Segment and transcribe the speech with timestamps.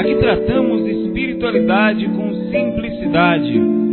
[0.00, 3.52] Aqui tratamos de espiritualidade com simplicidade.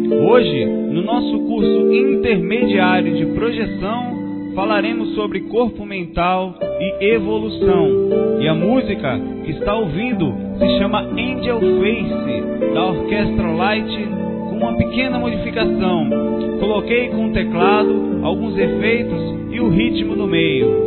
[0.09, 8.39] Hoje, no nosso curso intermediário de projeção, falaremos sobre corpo mental e evolução.
[8.39, 14.07] E a música que está ouvindo se chama Angel Face, da Orquestra Light,
[14.49, 16.09] com uma pequena modificação.
[16.57, 20.86] Coloquei com o teclado alguns efeitos e o ritmo no meio.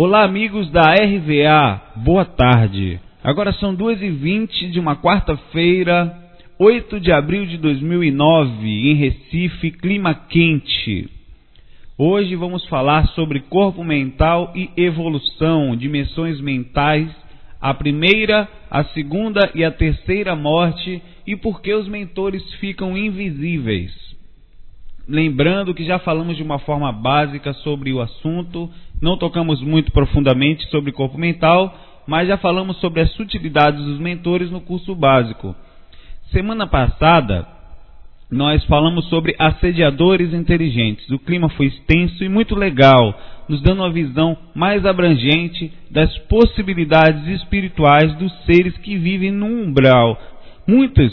[0.00, 3.00] Olá, amigos da RVA, boa tarde.
[3.20, 6.16] Agora são 2h20 de uma quarta-feira,
[6.56, 11.10] 8 de abril de 2009, em Recife, clima quente.
[11.98, 17.10] Hoje vamos falar sobre corpo mental e evolução, dimensões mentais,
[17.60, 24.07] a primeira, a segunda e a terceira morte e por que os mentores ficam invisíveis.
[25.08, 28.70] Lembrando que já falamos de uma forma básica sobre o assunto,
[29.00, 31.74] não tocamos muito profundamente sobre corpo mental,
[32.06, 35.56] mas já falamos sobre as sutilidades dos mentores no curso básico.
[36.30, 37.48] Semana passada,
[38.30, 41.08] nós falamos sobre assediadores inteligentes.
[41.08, 43.18] O clima foi extenso e muito legal,
[43.48, 50.20] nos dando uma visão mais abrangente das possibilidades espirituais dos seres que vivem no umbral.
[50.66, 51.10] Muitas,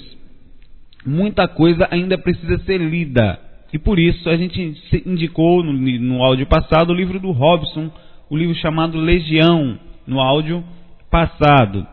[1.06, 3.45] muita coisa ainda precisa ser lida.
[3.76, 4.74] E por isso a gente
[5.06, 7.92] indicou no, no áudio passado o livro do Robson,
[8.30, 9.78] o livro chamado Legião,
[10.08, 10.64] no áudio
[11.12, 11.86] passado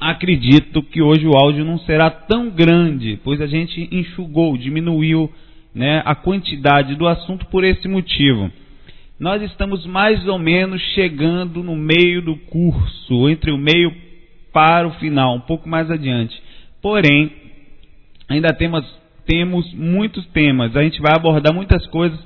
[0.00, 5.30] acredito que hoje o áudio não será tão grande, pois a gente enxugou, diminuiu
[5.74, 8.50] né, a quantidade do assunto por esse motivo.
[9.18, 13.94] Nós estamos mais ou menos chegando no meio do curso, entre o meio
[14.50, 16.34] para o final, um pouco mais adiante.
[16.80, 17.30] Porém,
[18.26, 18.82] ainda temos,
[19.26, 22.18] temos muitos temas, a gente vai abordar muitas coisas.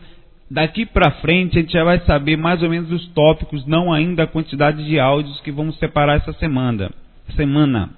[0.51, 4.25] Daqui para frente a gente já vai saber mais ou menos os tópicos, não ainda
[4.25, 6.91] a quantidade de áudios que vamos separar essa semana
[7.33, 7.91] semana.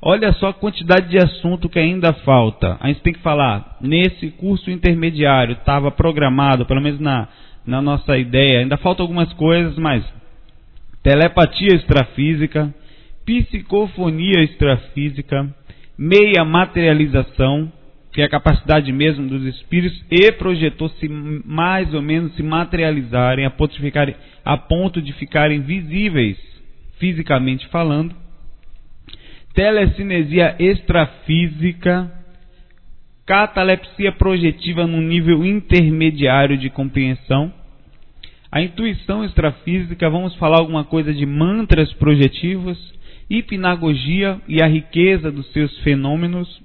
[0.00, 2.76] Olha só a quantidade de assunto que ainda falta.
[2.80, 7.28] A gente tem que falar, nesse curso intermediário, estava programado, pelo menos na,
[7.64, 10.04] na nossa ideia, ainda faltam algumas coisas, mas
[11.02, 12.74] telepatia extrafísica,
[13.24, 15.48] psicofonia extrafísica,
[15.96, 17.70] meia materialização,
[18.12, 23.46] que é a capacidade mesmo dos espíritos e projetor se mais ou menos se materializarem
[23.46, 24.14] a ponto de ficarem,
[24.44, 26.36] a ponto de ficarem visíveis
[26.98, 28.14] fisicamente falando
[29.54, 32.10] telecinesia extrafísica,
[33.26, 37.52] catalepsia projetiva no nível intermediário de compreensão.
[38.50, 42.78] A intuição extrafísica, vamos falar alguma coisa de mantras projetivos,
[43.30, 46.62] hipnagogia e a riqueza dos seus fenômenos,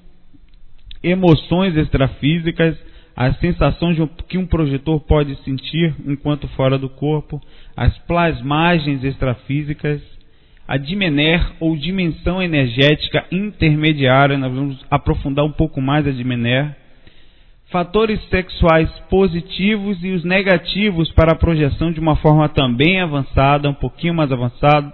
[1.03, 2.77] emoções extrafísicas,
[3.15, 3.97] as sensações
[4.27, 7.41] que um projetor pode sentir enquanto fora do corpo,
[7.75, 10.01] as plasmagens extrafísicas,
[10.67, 16.75] a Dimener ou dimensão energética intermediária, nós vamos aprofundar um pouco mais a Dimener.
[17.71, 23.73] Fatores sexuais positivos e os negativos para a projeção de uma forma também avançada, um
[23.73, 24.93] pouquinho mais avançada.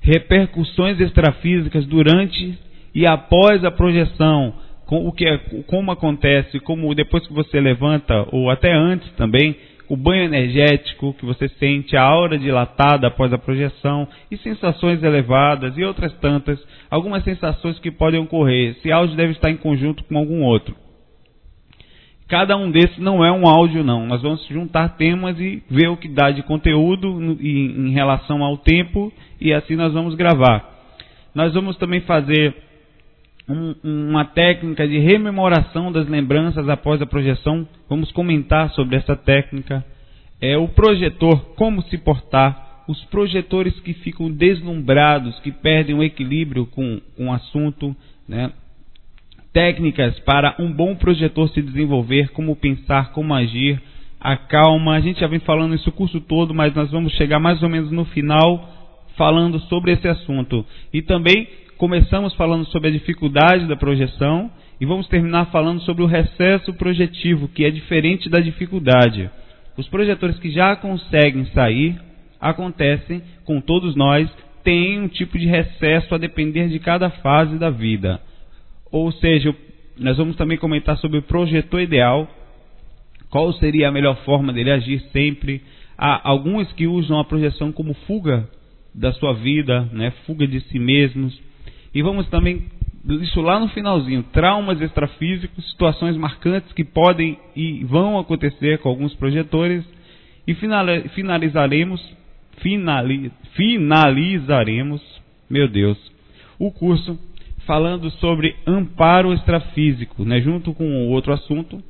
[0.00, 2.58] Repercussões extrafísicas durante
[2.94, 4.54] e após a projeção,
[4.86, 9.56] com o que é, como acontece, como depois que você levanta ou até antes também,
[9.88, 15.76] o banho energético que você sente, a aura dilatada após a projeção e sensações elevadas
[15.76, 16.58] e outras tantas,
[16.90, 18.70] algumas sensações que podem ocorrer.
[18.70, 20.74] Esse áudio deve estar em conjunto com algum outro.
[22.26, 24.06] Cada um desses não é um áudio, não.
[24.06, 29.12] Nós vamos juntar temas e ver o que dá de conteúdo em relação ao tempo
[29.38, 30.72] e assim nós vamos gravar.
[31.34, 32.54] Nós vamos também fazer
[33.48, 37.66] um, uma técnica de rememoração das lembranças após a projeção.
[37.88, 39.84] Vamos comentar sobre essa técnica.
[40.40, 46.66] É o projetor, como se portar, os projetores que ficam deslumbrados, que perdem o equilíbrio
[46.66, 47.94] com, com o assunto,
[48.28, 48.52] né?
[49.52, 53.80] técnicas para um bom projetor se desenvolver, como pensar, como agir,
[54.20, 54.96] a calma.
[54.96, 57.68] A gente já vem falando isso o curso todo, mas nós vamos chegar mais ou
[57.68, 58.70] menos no final
[59.16, 60.66] falando sobre esse assunto.
[60.92, 61.46] E também
[61.84, 64.50] começamos falando sobre a dificuldade da projeção
[64.80, 69.30] e vamos terminar falando sobre o recesso projetivo, que é diferente da dificuldade.
[69.76, 72.00] Os projetores que já conseguem sair,
[72.40, 74.30] acontecem com todos nós,
[74.62, 78.18] têm um tipo de recesso a depender de cada fase da vida.
[78.90, 79.54] Ou seja,
[79.98, 82.26] nós vamos também comentar sobre o projetor ideal,
[83.28, 85.60] qual seria a melhor forma dele agir sempre.
[85.98, 88.48] Há alguns que usam a projeção como fuga
[88.94, 90.14] da sua vida, né?
[90.24, 91.43] fuga de si mesmos
[91.94, 92.64] e vamos também,
[93.06, 99.14] isso lá no finalzinho, traumas extrafísicos, situações marcantes que podem e vão acontecer com alguns
[99.14, 99.84] projetores.
[100.46, 102.00] E finalizaremos,
[102.58, 105.00] finali, finalizaremos,
[105.48, 105.96] meu Deus,
[106.58, 107.18] o curso
[107.64, 111.82] falando sobre amparo extrafísico, né, junto com outro assunto,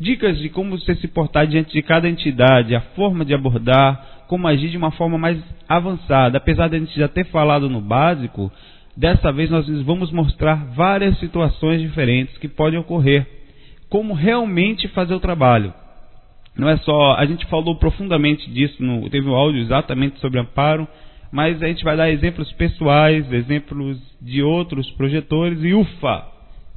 [0.00, 4.48] dicas de como você se portar diante de cada entidade, a forma de abordar, como
[4.48, 6.38] agir de uma forma mais avançada.
[6.38, 8.50] Apesar de a gente já ter falado no básico,
[8.96, 13.26] Dessa vez nós vamos mostrar várias situações diferentes que podem ocorrer,
[13.88, 15.72] como realmente fazer o trabalho.
[16.56, 17.14] Não é só.
[17.14, 20.86] A gente falou profundamente disso, no, teve um áudio exatamente sobre amparo,
[21.30, 26.26] mas a gente vai dar exemplos pessoais, exemplos de outros projetores e ufa,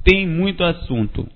[0.03, 1.27] tem muito assunto.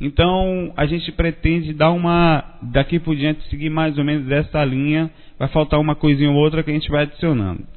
[0.00, 2.58] Então a gente pretende dar uma.
[2.62, 5.10] daqui por diante seguir mais ou menos essa linha.
[5.38, 7.73] Vai faltar uma coisinha ou outra que a gente vai adicionando.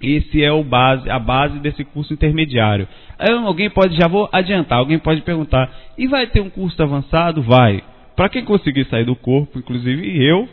[0.00, 2.86] Esse é base, a base desse curso intermediário.
[3.18, 7.42] Aí alguém pode, já vou adiantar, alguém pode perguntar, e vai ter um curso avançado?
[7.42, 7.82] Vai.
[8.14, 10.48] Para quem conseguir sair do corpo, inclusive eu,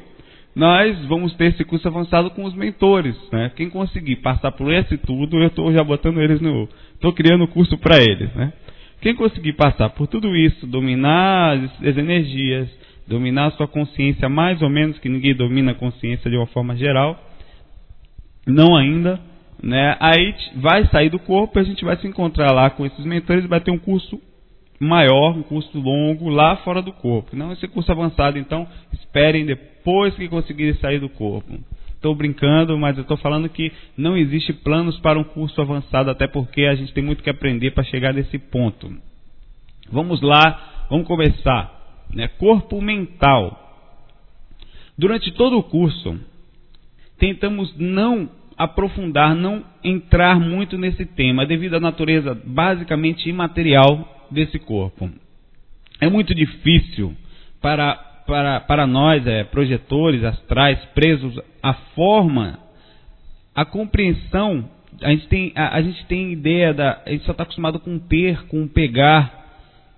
[0.55, 3.15] nós vamos ter esse curso avançado com os mentores.
[3.31, 3.51] Né?
[3.55, 6.69] Quem conseguir passar por esse tudo, eu estou já botando eles no.
[6.93, 8.33] Estou criando o curso para eles.
[8.33, 8.53] Né?
[9.01, 12.69] Quem conseguir passar por tudo isso, dominar as energias,
[13.07, 16.75] dominar a sua consciência, mais ou menos, que ninguém domina a consciência de uma forma
[16.75, 17.19] geral,
[18.47, 19.19] não ainda,
[19.61, 19.97] né?
[19.99, 23.47] Aí vai sair do corpo, a gente vai se encontrar lá com esses mentores e
[23.47, 24.19] vai ter um curso
[24.79, 27.35] maior, um curso longo lá fora do corpo.
[27.35, 31.57] Não esse curso avançado, então esperem depois que conseguirem sair do corpo.
[31.95, 36.27] Estou brincando, mas eu estou falando que não existe planos para um curso avançado, até
[36.27, 38.95] porque a gente tem muito que aprender para chegar nesse ponto.
[39.91, 42.05] Vamos lá, vamos começar.
[42.13, 42.27] Né?
[42.27, 43.61] Corpo mental.
[44.97, 46.19] Durante todo o curso,
[47.17, 55.09] tentamos não aprofundar, não entrar muito nesse tema, devido à natureza basicamente imaterial desse corpo.
[55.99, 57.13] É muito difícil
[57.61, 57.95] para,
[58.27, 62.59] para, para nós, é, projetores astrais, presos à forma,
[63.53, 64.69] a compreensão.
[65.01, 67.01] A gente tem, a, a gente tem ideia da.
[67.05, 69.45] A gente só está acostumado com ter, com pegar,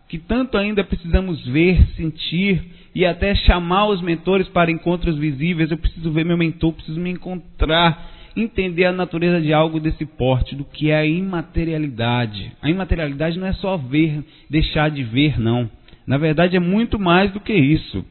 [0.08, 5.70] que tanto ainda precisamos ver, sentir e até chamar os mentores para encontros visíveis.
[5.70, 10.56] Eu preciso ver meu mentor, preciso me encontrar, entender a natureza de algo desse porte,
[10.56, 12.52] do que é a imaterialidade.
[12.62, 15.70] A imaterialidade não é só ver, deixar de ver, não.
[16.06, 18.06] Na verdade, é muito mais do que isso.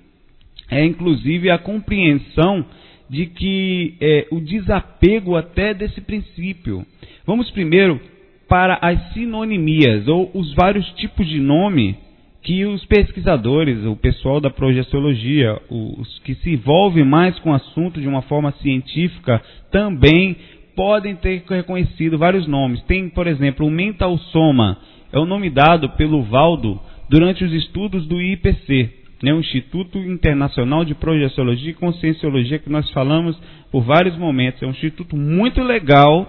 [0.68, 2.66] É inclusive a compreensão
[3.09, 6.85] de que é, o desapego até desse princípio.
[7.25, 8.00] Vamos primeiro
[8.49, 11.97] para as sinonimias ou os vários tipos de nome
[12.46, 18.00] que os pesquisadores, o pessoal da projeciologia, os que se envolvem mais com o assunto
[18.00, 20.36] de uma forma científica, também
[20.76, 22.80] podem ter reconhecido vários nomes.
[22.82, 24.78] Tem, por exemplo, o mental soma,
[25.12, 28.90] é o nome dado pelo Valdo durante os estudos do IPC,
[29.24, 33.36] né, o Instituto Internacional de Projeciologia e Conscienciologia, que nós falamos
[33.72, 34.62] por vários momentos.
[34.62, 36.28] É um instituto muito legal,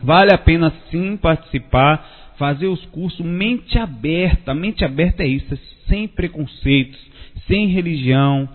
[0.00, 4.54] vale a pena sim participar fazer os cursos mente aberta.
[4.54, 6.98] Mente aberta é isso, é sem preconceitos,
[7.46, 8.48] sem religião,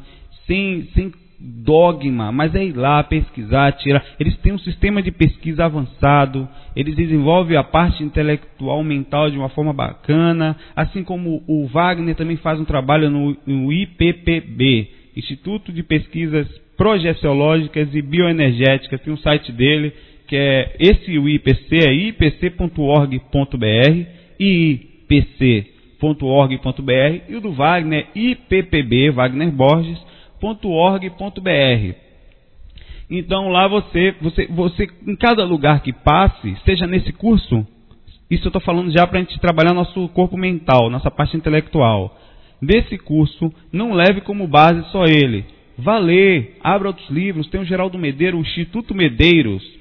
[0.46, 4.04] sem, sem dogma, mas é ir lá pesquisar, tirar.
[4.20, 9.50] Eles têm um sistema de pesquisa avançado, eles desenvolvem a parte intelectual mental de uma
[9.50, 15.82] forma bacana, assim como o Wagner também faz um trabalho no, no IPPB, Instituto de
[15.84, 19.94] Pesquisas Projeciológicas e Bioenergéticas, tem um site dele,
[20.30, 23.18] que é esse o IPC é ipc.org.br,
[24.40, 25.62] ipc.org.br
[27.28, 30.00] e o do Wagner ippb Wagner Borges.org.br.
[33.10, 37.66] Então lá você, você, você, em cada lugar que passe, seja nesse curso,
[38.30, 42.16] isso eu estou falando já para a gente trabalhar nosso corpo mental, nossa parte intelectual.
[42.62, 45.44] Desse curso, não leve como base só ele.
[45.76, 49.79] Vá ler, abra outros livros, tem o Geraldo Medeiro, o Instituto Medeiros,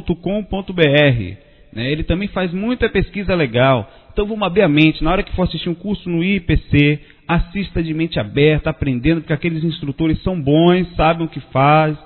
[0.00, 1.36] com.br.
[1.72, 1.90] Né?
[1.90, 3.90] Ele também faz muita pesquisa legal.
[4.12, 5.02] Então vamos abrir a mente.
[5.02, 9.32] Na hora que for assistir um curso no IPC, assista de mente aberta, aprendendo, porque
[9.32, 11.96] aqueles instrutores são bons, sabem o que faz,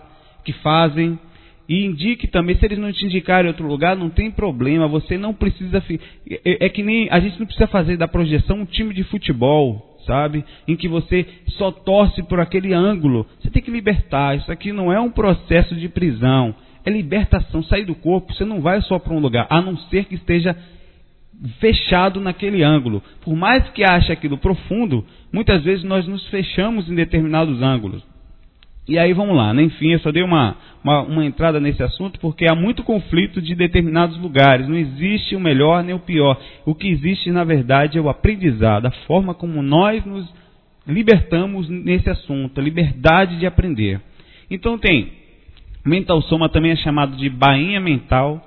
[0.45, 1.19] que fazem.
[1.69, 5.19] E indique também, se eles não te indicarem em outro lugar, não tem problema, você
[5.19, 5.83] não precisa.
[6.31, 7.09] É, é que nem.
[7.11, 10.45] A gente não precisa fazer da projeção um time de futebol, sabe?
[10.69, 11.26] Em que você
[11.59, 13.26] só torce por aquele ângulo.
[13.40, 14.37] Você tem que libertar.
[14.37, 16.55] Isso aqui não é um processo de prisão
[16.87, 20.05] é libertação, sair do corpo, você não vai só para um lugar, a não ser
[20.05, 20.57] que esteja
[21.59, 23.02] fechado naquele ângulo.
[23.23, 28.02] Por mais que ache aquilo profundo, muitas vezes nós nos fechamos em determinados ângulos.
[28.88, 29.64] E aí vamos lá, né?
[29.64, 33.57] enfim, eu só dei uma, uma, uma, entrada nesse assunto porque há muito conflito de
[33.57, 34.69] determinados lugares.
[34.69, 36.40] Não existe o melhor nem o pior.
[36.64, 40.33] O que existe, na verdade, é o aprendizado, a forma como nós nos
[40.87, 44.00] libertamos nesse assunto, a liberdade de aprender.
[44.49, 45.25] Então tem
[45.87, 48.43] Mental soma também é chamado de bainha mental,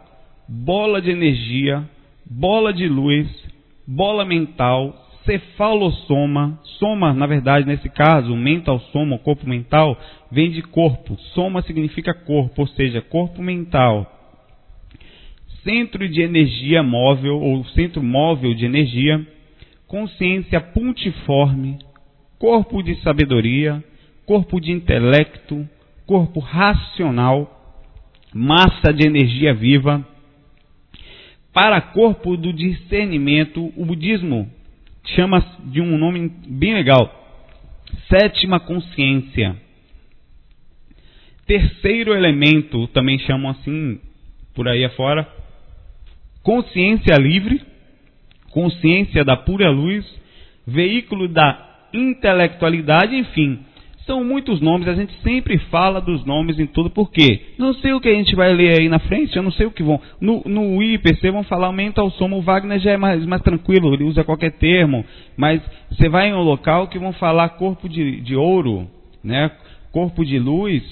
[0.46, 1.88] bola de energia,
[2.30, 3.30] bola de luz,
[3.88, 4.94] bola mental,
[5.24, 6.60] cefalossoma.
[6.78, 9.98] Soma, na verdade, nesse caso, mental soma, o corpo mental,
[10.30, 11.16] vem de corpo.
[11.34, 14.06] Soma significa corpo, ou seja, corpo mental.
[15.64, 19.26] Centro de energia móvel, ou centro móvel de energia.
[19.88, 21.80] Consciência puntiforme,
[22.38, 23.82] corpo de sabedoria,
[24.26, 25.66] corpo de intelecto,
[26.10, 27.48] corpo racional,
[28.34, 30.04] massa de energia viva.
[31.54, 34.50] Para corpo do discernimento, o budismo
[35.06, 37.14] chama de um nome bem legal:
[38.08, 39.56] sétima consciência.
[41.46, 44.00] Terceiro elemento, também chamam assim
[44.56, 45.32] por aí afora,
[46.42, 47.62] consciência livre,
[48.50, 50.04] consciência da pura luz,
[50.66, 53.60] veículo da intelectualidade, enfim,
[54.10, 57.54] são muitos nomes, a gente sempre fala dos nomes em tudo, por quê?
[57.60, 59.72] Não sei o que a gente vai ler aí na frente, eu não sei o
[59.72, 60.02] que vão.
[60.20, 63.94] No, no IPC vão falar aumenta o som, o Wagner já é mais, mais tranquilo,
[63.94, 65.06] ele usa qualquer termo,
[65.38, 65.62] mas
[65.92, 68.88] você vai em um local que vão falar corpo de, de ouro,
[69.24, 69.52] né?
[69.92, 70.84] corpo de luz,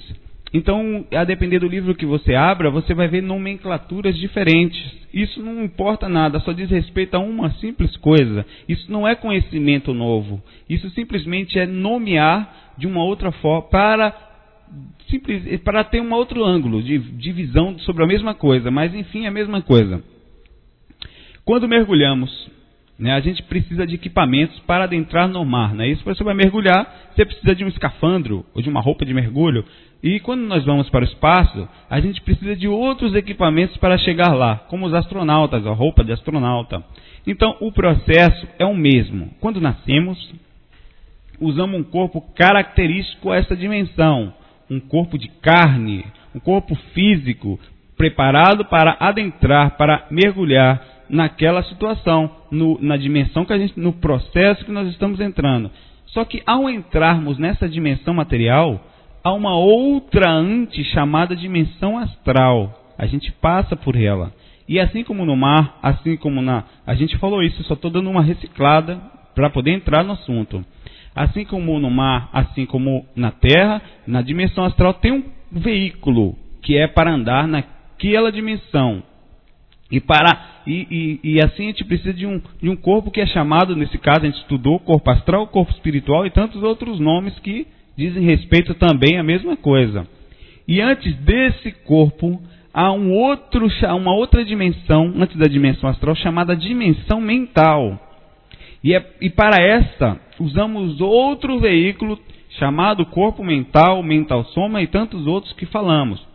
[0.57, 4.81] então, a depender do livro que você abra, você vai ver nomenclaturas diferentes.
[5.13, 8.43] Isso não importa nada, só diz respeito a uma simples coisa.
[8.67, 10.41] Isso não é conhecimento novo.
[10.67, 14.15] Isso simplesmente é nomear de uma outra forma para
[15.07, 19.25] simples, para ter um outro ângulo de, de visão sobre a mesma coisa, mas enfim,
[19.25, 20.03] é a mesma coisa.
[21.45, 22.49] Quando mergulhamos
[22.99, 23.13] né?
[23.13, 25.73] A gente precisa de equipamentos para adentrar no mar.
[25.73, 25.87] Né?
[25.89, 29.63] Isso você vai mergulhar, você precisa de um escafandro ou de uma roupa de mergulho.
[30.01, 34.33] E quando nós vamos para o espaço, a gente precisa de outros equipamentos para chegar
[34.33, 36.83] lá, como os astronautas, a roupa de astronauta.
[37.25, 39.31] Então, o processo é o mesmo.
[39.39, 40.33] Quando nascemos,
[41.39, 44.33] usamos um corpo característico a essa dimensão,
[44.69, 47.59] um corpo de carne, um corpo físico
[47.97, 54.65] preparado para adentrar, para mergulhar naquela situação, no, na dimensão que a gente, no processo
[54.65, 55.71] que nós estamos entrando.
[56.07, 58.79] Só que ao entrarmos nessa dimensão material,
[59.23, 62.93] há uma outra antes chamada dimensão astral.
[62.97, 64.33] A gente passa por ela.
[64.67, 66.63] E assim como no mar, assim como na.
[66.85, 68.99] A gente falou isso, só estou dando uma reciclada
[69.33, 70.65] para poder entrar no assunto.
[71.15, 76.77] Assim como no mar, assim como na terra, na dimensão astral tem um veículo que
[76.77, 79.01] é para andar naquela dimensão.
[79.89, 83.21] E, para, e, e, e, assim a gente precisa de um, de um corpo que
[83.21, 87.37] é chamado, nesse caso a gente estudou, corpo astral, corpo espiritual e tantos outros nomes
[87.39, 87.65] que
[87.97, 90.05] dizem respeito também à mesma coisa.
[90.67, 92.41] E antes desse corpo,
[92.73, 97.97] há um outro, uma outra dimensão, antes da dimensão astral, chamada dimensão mental.
[98.83, 102.19] E, é, e para esta, usamos outro veículo
[102.59, 106.26] chamado corpo mental, mental soma e tantos outros que falamos.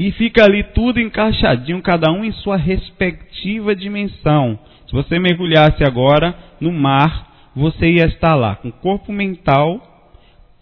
[0.00, 4.58] E fica ali tudo encaixadinho, cada um em sua respectiva dimensão.
[4.86, 9.78] Se você mergulhasse agora no mar, você ia estar lá com corpo mental,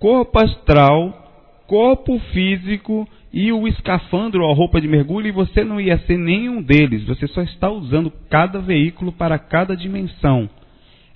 [0.01, 5.81] corpo astral, corpo físico e o escafandro ou a roupa de mergulho, e você não
[5.81, 7.05] ia ser nenhum deles.
[7.05, 10.51] Você só está usando cada veículo para cada dimensão.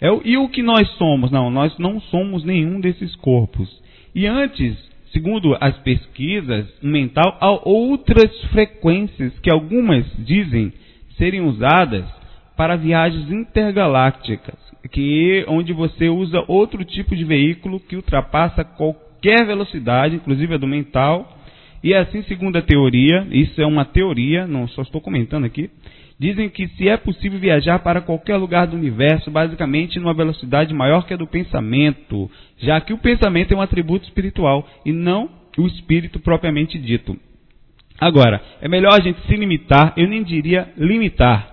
[0.01, 1.33] É, e o que nós somos?
[1.33, 3.69] Não, nós não somos nenhum desses corpos.
[4.15, 10.73] E antes segundo as pesquisas, mental há outras frequências que algumas dizem
[11.17, 12.05] serem usadas
[12.57, 14.57] para viagens intergalácticas,
[14.91, 20.67] que onde você usa outro tipo de veículo que ultrapassa qualquer velocidade, inclusive a do
[20.67, 21.39] mental.
[21.83, 25.71] E assim, segundo a teoria, isso é uma teoria, não só estou comentando aqui,
[26.23, 31.05] Dizem que se é possível viajar para qualquer lugar do universo, basicamente numa velocidade maior
[31.05, 35.67] que a do pensamento, já que o pensamento é um atributo espiritual e não o
[35.67, 37.19] espírito propriamente dito.
[38.01, 41.45] Agora, é melhor a gente se limitar, eu nem diria limitar,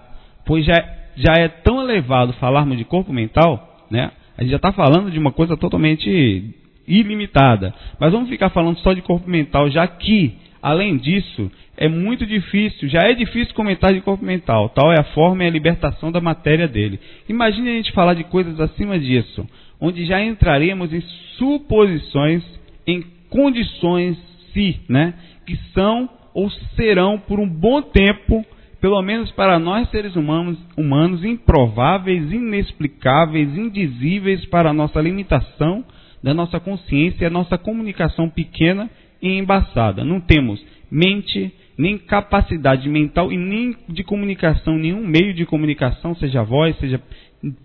[0.45, 0.75] pois já,
[1.15, 4.11] já é tão elevado falarmos de corpo mental, né?
[4.37, 6.53] A gente já está falando de uma coisa totalmente
[6.87, 7.73] ilimitada.
[7.99, 12.89] Mas vamos ficar falando só de corpo mental, já que, além disso, é muito difícil,
[12.89, 14.69] já é difícil comentar de corpo mental.
[14.69, 16.99] Tal é a forma e a libertação da matéria dele.
[17.27, 19.47] Imagine a gente falar de coisas acima disso,
[19.79, 21.01] onde já entraremos em
[21.37, 22.43] suposições,
[22.85, 24.17] em condições
[24.53, 25.13] se, né,
[25.45, 28.45] que são ou serão por um bom tempo,
[28.81, 35.83] pelo menos para nós seres humanos, humanos improváveis, inexplicáveis, indizíveis para a nossa limitação
[36.21, 38.89] da nossa consciência e a nossa comunicação pequena
[39.21, 40.03] e embaçada.
[40.03, 46.43] Não temos mente, nem capacidade mental e nem de comunicação, nenhum meio de comunicação, seja
[46.43, 47.01] voz, seja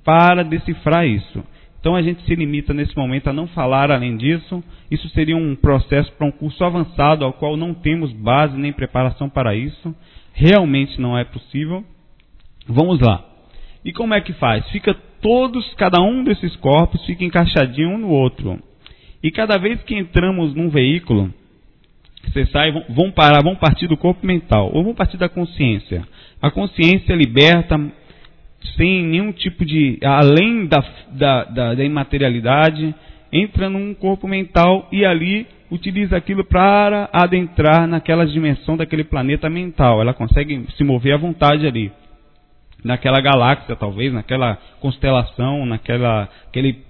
[0.05, 1.43] para decifrar isso.
[1.81, 4.65] Então a gente se limita nesse momento a não falar além disso.
[4.91, 9.29] Isso seria um processo para um curso avançado ao qual não temos base nem preparação
[9.29, 9.95] para isso.
[10.33, 11.85] Realmente não é possível.
[12.67, 13.23] Vamos lá.
[13.85, 14.67] E como é que faz?
[14.71, 18.59] Fica todos, cada um desses corpos fica encaixadinho um no outro.
[19.23, 21.33] E cada vez que entramos num veículo,
[22.31, 26.07] você sai, vão parar, vão partir do corpo mental, ou vão partir da consciência.
[26.41, 27.81] A consciência liberta,
[28.77, 29.99] sem nenhum tipo de.
[30.03, 32.95] além da, da, da, da imaterialidade,
[33.33, 40.01] entra num corpo mental e ali utiliza aquilo para adentrar naquela dimensão daquele planeta mental.
[40.01, 41.91] Ela consegue se mover à vontade ali.
[42.85, 46.84] Naquela galáxia, talvez, naquela constelação, naquela aquele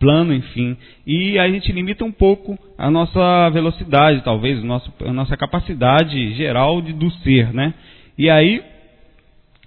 [0.00, 0.76] plano, enfim.
[1.06, 6.80] E a gente limita um pouco a nossa velocidade, talvez, nosso, a nossa capacidade geral
[6.80, 7.74] de, do ser, né?
[8.18, 8.62] E aí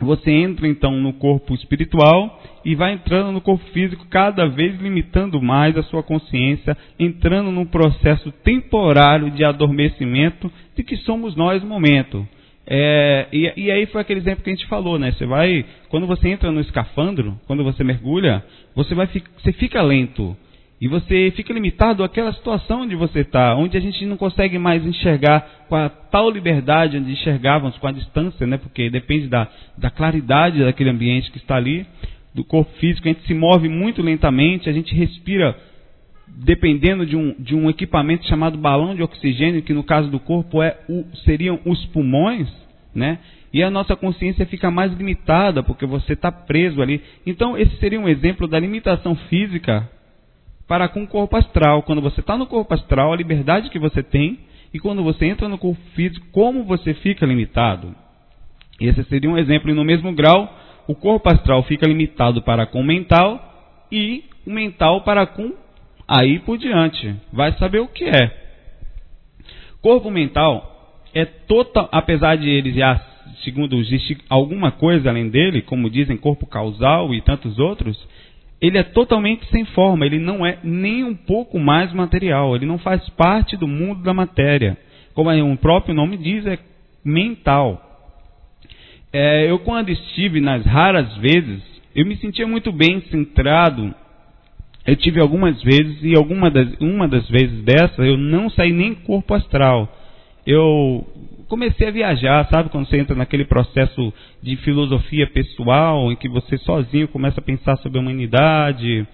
[0.02, 5.41] você entra então no corpo espiritual e vai entrando no corpo físico, cada vez limitando
[5.41, 11.69] mais a sua consciência, entrando num processo temporário de adormecimento de que somos nós no
[11.69, 12.28] momento.
[12.65, 15.12] É, e, e, aí foi aquele exemplo que a gente falou, né?
[15.12, 20.36] Você vai, quando você entra no escafandro, quando você mergulha, você vai, você fica lento
[20.80, 24.86] e você fica limitado àquela situação onde você está, onde a gente não consegue mais
[24.86, 28.58] enxergar com a tal liberdade onde enxergávamos com a distância, né?
[28.58, 29.47] Porque depende da,
[29.78, 31.86] da claridade daquele ambiente que está ali,
[32.34, 33.08] do corpo físico.
[33.08, 35.56] A gente se move muito lentamente, a gente respira
[36.36, 40.62] dependendo de um, de um equipamento chamado balão de oxigênio, que no caso do corpo
[40.62, 42.50] é o, seriam os pulmões,
[42.93, 43.19] né?
[43.54, 47.02] E a nossa consciência fica mais limitada, porque você está preso ali.
[47.24, 49.88] Então, esse seria um exemplo da limitação física
[50.67, 51.84] para com o corpo astral.
[51.84, 54.39] Quando você está no corpo astral, a liberdade que você tem,
[54.74, 57.93] e quando você entra no corpo físico, como você fica limitado.
[58.82, 59.69] Esse seria um exemplo.
[59.69, 60.52] E no mesmo grau,
[60.88, 65.54] o corpo astral fica limitado para com o mental e o mental para com
[66.07, 67.15] aí por diante.
[67.31, 68.43] Vai saber o que é.
[69.81, 72.99] Corpo mental é total, apesar de ele já,
[73.43, 77.97] segundo existe alguma coisa além dele, como dizem corpo causal e tantos outros,
[78.61, 82.77] ele é totalmente sem forma, ele não é nem um pouco mais material, ele não
[82.77, 84.77] faz parte do mundo da matéria.
[85.13, 86.57] Como o próprio nome diz, é
[87.03, 87.81] mental.
[89.11, 91.61] É, eu, quando estive nas raras vezes,
[91.93, 93.93] eu me sentia muito bem centrado
[94.86, 98.93] eu tive algumas vezes, e alguma das, uma das vezes dessa, eu não saí nem
[98.93, 99.88] corpo astral.
[100.46, 101.08] Eu
[101.48, 102.69] comecei a viajar, sabe?
[102.69, 107.78] Quando você entra naquele processo de filosofia pessoal, em que você sozinho começa a pensar
[107.78, 109.08] sobre a humanidade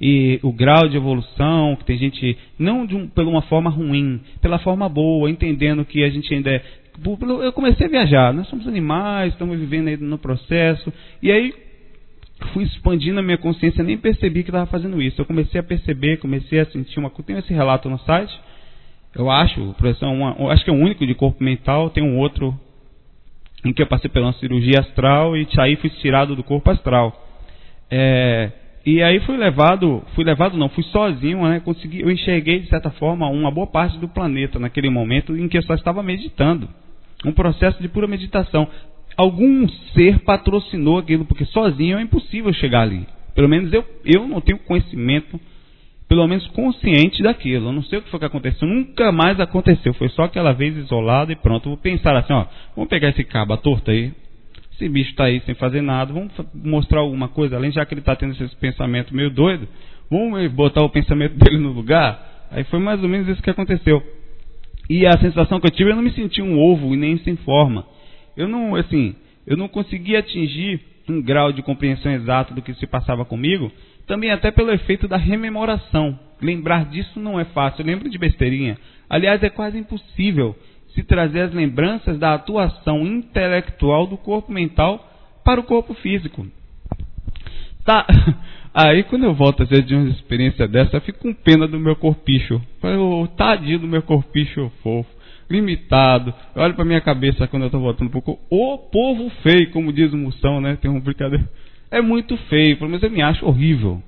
[0.00, 4.20] e o grau de evolução, que tem gente, não de um, pela uma forma ruim,
[4.40, 6.62] pela forma boa, entendendo que a gente ainda é.
[7.44, 11.54] Eu comecei a viajar, nós somos animais, estamos vivendo aí no processo, e aí
[12.48, 15.20] fui expandindo a minha consciência, nem percebi que estava fazendo isso.
[15.20, 17.10] Eu comecei a perceber, comecei a sentir uma.
[17.10, 18.32] Tem esse relato no site.
[19.14, 21.90] Eu acho, projeção, uma, acho que é o único de corpo mental.
[21.90, 22.58] Tem um outro
[23.64, 27.14] em que eu passei pela cirurgia astral e saí fui tirado do corpo astral.
[27.90, 28.50] É,
[28.84, 31.60] e aí fui levado, fui levado não, fui sozinho, né?
[31.60, 35.56] Consegui, eu enxerguei de certa forma uma boa parte do planeta naquele momento em que
[35.56, 36.68] eu só estava meditando.
[37.24, 38.68] Um processo de pura meditação
[39.16, 43.06] algum ser patrocinou aquilo, porque sozinho é impossível chegar ali.
[43.34, 45.40] Pelo menos eu, eu não tenho conhecimento,
[46.08, 47.68] pelo menos consciente daquilo.
[47.68, 49.94] Eu não sei o que foi que aconteceu, nunca mais aconteceu.
[49.94, 51.68] Foi só aquela vez isolado e pronto.
[51.68, 54.12] vou pensar assim, ó, vamos pegar esse cabo torto aí.
[54.74, 58.00] Esse bicho está aí sem fazer nada, vamos mostrar alguma coisa, além já que ele
[58.00, 59.68] está tendo esse pensamento meio doido,
[60.10, 62.48] vamos botar o pensamento dele no lugar.
[62.50, 64.02] Aí foi mais ou menos isso que aconteceu.
[64.90, 67.36] E a sensação que eu tive, eu não me senti um ovo e nem sem
[67.36, 67.86] forma
[68.36, 69.14] eu não, assim,
[69.46, 73.70] eu não conseguia atingir um grau de compreensão exato do que se passava comigo,
[74.06, 76.18] também até pelo efeito da rememoração.
[76.40, 78.78] Lembrar disso não é fácil, eu lembro de besteirinha.
[79.08, 80.56] Aliás, é quase impossível
[80.94, 85.08] se trazer as lembranças da atuação intelectual do corpo mental
[85.44, 86.46] para o corpo físico.
[87.84, 88.06] Tá.
[88.74, 91.78] Aí quando eu volto às vezes de uma experiência dessa, eu fico com pena do
[91.78, 92.60] meu corpicho.
[92.82, 95.21] O tadinho do meu corpicho fofo
[95.52, 96.32] limitado.
[96.56, 98.38] Olha para minha cabeça quando eu estou voltando um pouco.
[98.50, 100.76] O povo feio, como diz o Moção, né?
[100.80, 101.48] Tem um brincadeira.
[101.90, 104.02] É muito feio, pelo menos eu me acho horrível.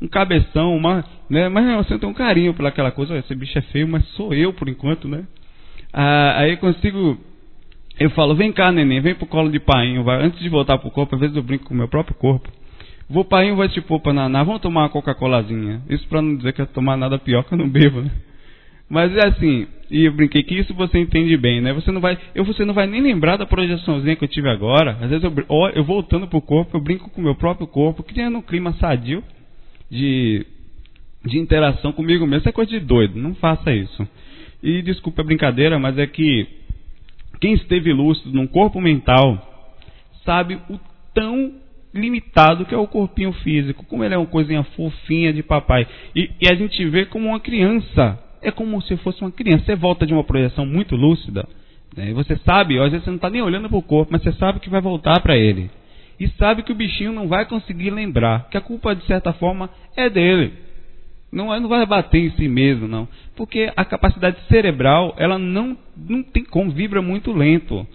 [0.00, 1.48] Um cabeção, uma, né?
[1.48, 3.18] Mas você tem um carinho por aquela coisa.
[3.18, 5.24] Esse bicho é feio, mas sou eu por enquanto, né?
[5.92, 7.18] Ah, aí eu consigo.
[7.98, 10.04] Eu falo, vem cá, neném, vem pro colo de painho.
[10.04, 10.22] Vai.
[10.22, 12.48] Antes de voltar pro corpo, às vezes eu brinco com o meu próprio corpo.
[13.08, 15.82] Vou painho, vai te pôr pra naná, vamos tomar uma Coca-Colazinha.
[15.88, 18.10] Isso pra não dizer que é tomar nada pior que eu não bebo, né?
[18.90, 21.72] Mas é assim, e eu brinquei que isso você entende bem, né?
[21.72, 24.98] Você não vai, eu, você não vai nem lembrar da projeçãozinha que eu tive agora.
[25.00, 25.32] Às vezes eu,
[25.74, 29.22] eu voltando pro corpo, eu brinco com o meu próprio corpo, criando um clima sadio
[29.88, 30.44] de,
[31.24, 32.38] de interação comigo mesmo.
[32.38, 34.06] Isso é coisa de doido, não faça isso.
[34.60, 36.48] E desculpa a brincadeira, mas é que
[37.40, 39.72] quem esteve lúcido num corpo mental
[40.24, 40.78] sabe o
[41.14, 41.54] tão
[41.94, 45.86] limitado que é o corpinho físico, como ele é uma coisinha fofinha de papai.
[46.14, 49.64] E, e a gente vê como uma criança é como se fosse uma criança.
[49.64, 51.46] Você volta de uma projeção muito lúcida,
[51.96, 52.12] né?
[52.12, 54.60] você sabe, às vezes você não está nem olhando para o corpo, mas você sabe
[54.60, 55.70] que vai voltar para ele.
[56.18, 59.70] e sabe que o bichinho não vai conseguir lembrar, que a culpa de certa forma
[59.96, 60.52] é dele.
[61.32, 63.08] Não, é, não vai bater em si mesmo, não.
[63.36, 67.86] Porque a capacidade cerebral, ela não, não tem como, vibra muito lento.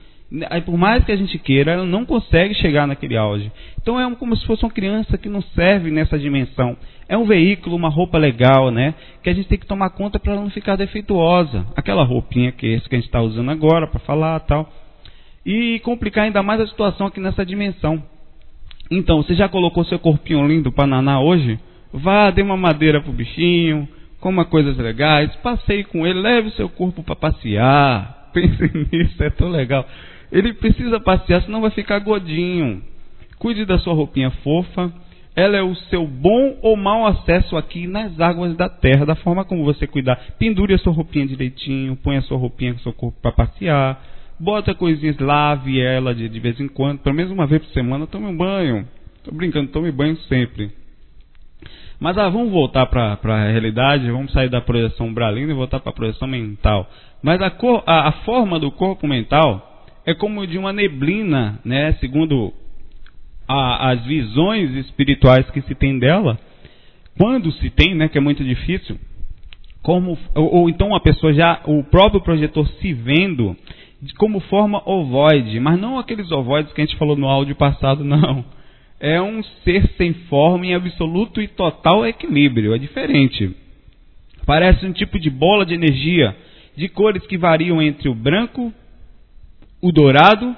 [0.50, 3.52] Aí, por mais que a gente queira, ela não consegue chegar naquele auge.
[3.80, 6.78] Então é como se fosse uma criança que não serve nessa dimensão.
[7.08, 8.96] É um veículo, uma roupa legal, né?
[9.22, 11.66] Que a gente tem que tomar conta para ela não ficar defeituosa.
[11.76, 14.68] Aquela roupinha que, é que a gente está usando agora para falar tal.
[15.46, 18.02] E complicar ainda mais a situação aqui nessa dimensão.
[18.90, 21.60] Então, você já colocou seu corpinho lindo para nanar hoje?
[21.94, 23.88] Vá, dê uma madeira pro bichinho,
[24.20, 28.30] coma coisas legais, passeie com ele, leve o seu corpo para passear.
[28.34, 29.88] Pense nisso, é tão legal.
[30.32, 32.82] Ele precisa passear, senão vai ficar godinho.
[33.38, 34.92] Cuide da sua roupinha fofa.
[35.36, 39.44] Ela é o seu bom ou mau acesso aqui nas águas da terra, da forma
[39.44, 40.16] como você cuidar.
[40.40, 44.02] Pendure a sua roupinha direitinho, põe a sua roupinha com o seu corpo para passear.
[44.40, 48.08] Bota coisinhas, lave ela de, de vez em quando, pelo menos uma vez por semana,
[48.08, 48.88] tome um banho.
[49.24, 50.72] Tô brincando, tome banho sempre.
[52.00, 55.90] Mas ah, vamos voltar para a realidade, vamos sair da projeção bralina e voltar para
[55.90, 56.90] a projeção mental.
[57.24, 61.94] Mas a, cor, a, a, forma do corpo mental é como de uma neblina, né,
[61.94, 62.54] segundo
[63.48, 66.40] a, as visões espirituais que se tem dela.
[67.18, 68.98] Quando se tem, né, que é muito difícil,
[69.82, 73.56] como, ou, ou então a pessoa já, o próprio projetor se vendo
[74.18, 78.44] como forma ovoide, mas não aqueles ovoides que a gente falou no áudio passado, não
[79.00, 82.74] é um ser sem forma em absoluto e total equilíbrio.
[82.74, 83.56] É diferente.
[84.46, 86.36] Parece um tipo de bola de energia
[86.76, 88.74] de cores que variam entre o branco,
[89.82, 90.56] o dourado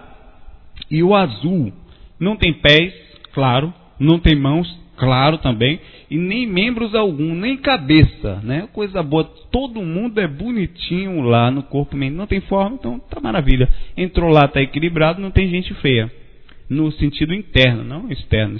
[0.90, 1.72] e o azul.
[2.20, 2.94] Não tem pés,
[3.34, 8.68] claro, não tem mãos, claro também, e nem membros algum, nem cabeça, né?
[8.74, 9.24] Coisa boa.
[9.52, 13.70] Todo mundo é bonitinho lá no corpo, não tem forma, então tá maravilha.
[13.96, 16.12] Entrou lá, tá equilibrado, não tem gente feia
[16.70, 18.60] no sentido interno, não externo.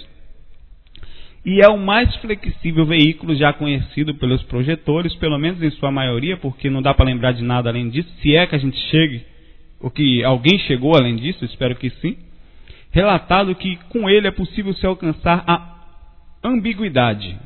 [1.46, 6.38] E é o mais flexível veículo já conhecido pelos projetores, pelo menos em sua maioria,
[6.38, 9.24] porque não dá para lembrar de nada além disso, se é que a gente chegue,
[9.80, 12.18] ou que alguém chegou além disso, espero que sim.
[12.98, 15.78] Relatado que com ele é possível se alcançar a
[16.44, 17.38] ambiguidade.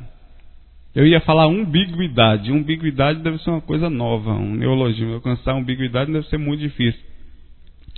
[0.95, 2.53] Eu ia falar umbiguidade.
[2.53, 5.15] Umbiguidade deve ser uma coisa nova, um neologismo.
[5.15, 7.01] Alcançar ambiguidade deve ser muito difícil.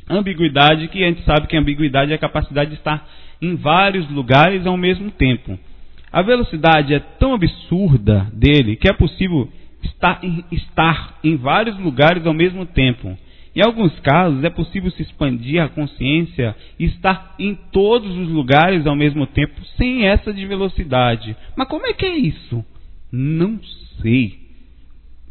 [0.10, 3.08] Ambiguidade, que a gente sabe que ambiguidade é a capacidade de estar
[3.40, 5.56] em vários lugares ao mesmo tempo.
[6.12, 9.48] A velocidade é tão absurda dele que é possível
[9.84, 13.16] estar em, estar em vários lugares ao mesmo tempo.
[13.56, 18.88] Em alguns casos, é possível se expandir a consciência e estar em todos os lugares
[18.88, 21.36] ao mesmo tempo, sem essa de velocidade.
[21.56, 22.66] Mas como é que é isso?
[23.12, 23.60] Não
[24.02, 24.40] sei.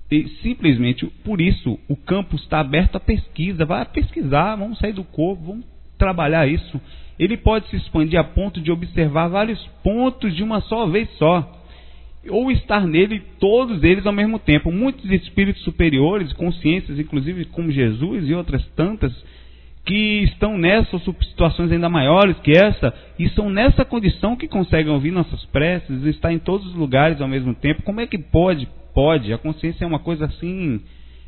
[0.08, 3.64] E simplesmente por isso o campo está aberto à pesquisa.
[3.64, 5.64] Vai pesquisar, vamos sair do corpo, vamos
[5.98, 6.80] trabalhar isso.
[7.18, 11.61] Ele pode se expandir a ponto de observar vários pontos de uma só vez só.
[12.28, 14.70] Ou estar nele todos eles ao mesmo tempo.
[14.70, 19.12] Muitos espíritos superiores, consciências, inclusive como Jesus e outras tantas,
[19.84, 25.10] que estão nessas situações ainda maiores que essa, e são nessa condição que conseguem ouvir
[25.10, 27.82] nossas preces, estar em todos os lugares ao mesmo tempo.
[27.82, 29.32] Como é que pode pode.
[29.32, 30.80] A consciência é uma coisa assim.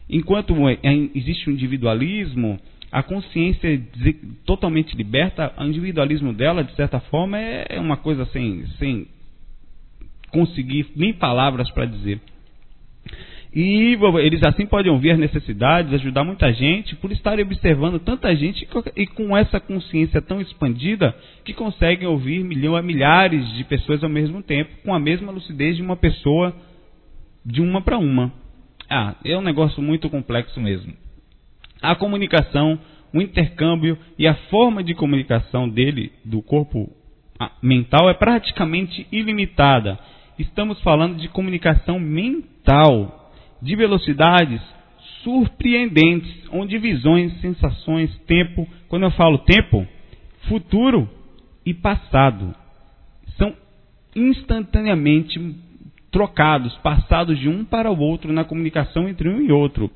[0.09, 0.79] Enquanto é,
[1.15, 2.59] existe o individualismo,
[2.93, 3.81] a consciência é
[4.45, 9.07] totalmente liberta, o individualismo dela, de certa forma, é uma coisa sem, sem
[10.35, 12.21] conseguir nem palavras para dizer.
[13.55, 18.69] E eles assim podem ouvir as necessidades, ajudar muita gente, por estarem observando tanta gente
[18.97, 24.43] e com essa consciência tão expandida que conseguem ouvir milhões, milhares de pessoas ao mesmo
[24.43, 26.53] tempo, com a mesma lucidez de uma pessoa
[27.47, 28.33] de uma para uma.
[28.91, 30.93] Ah, é um negócio muito complexo mesmo.
[31.81, 32.77] A comunicação,
[33.13, 36.91] o intercâmbio e a forma de comunicação dele, do corpo
[37.39, 39.97] ah, mental, é praticamente ilimitada.
[40.39, 43.31] Estamos falando de comunicação mental,
[43.63, 44.61] de velocidades
[45.23, 49.87] surpreendentes, onde visões, sensações, tempo, quando eu falo tempo,
[50.49, 51.09] futuro
[51.65, 52.55] e passado,
[53.39, 53.55] são
[54.15, 55.41] instantaneamente
[56.11, 59.91] trocados, passados de um para o outro na comunicação entre um e outro.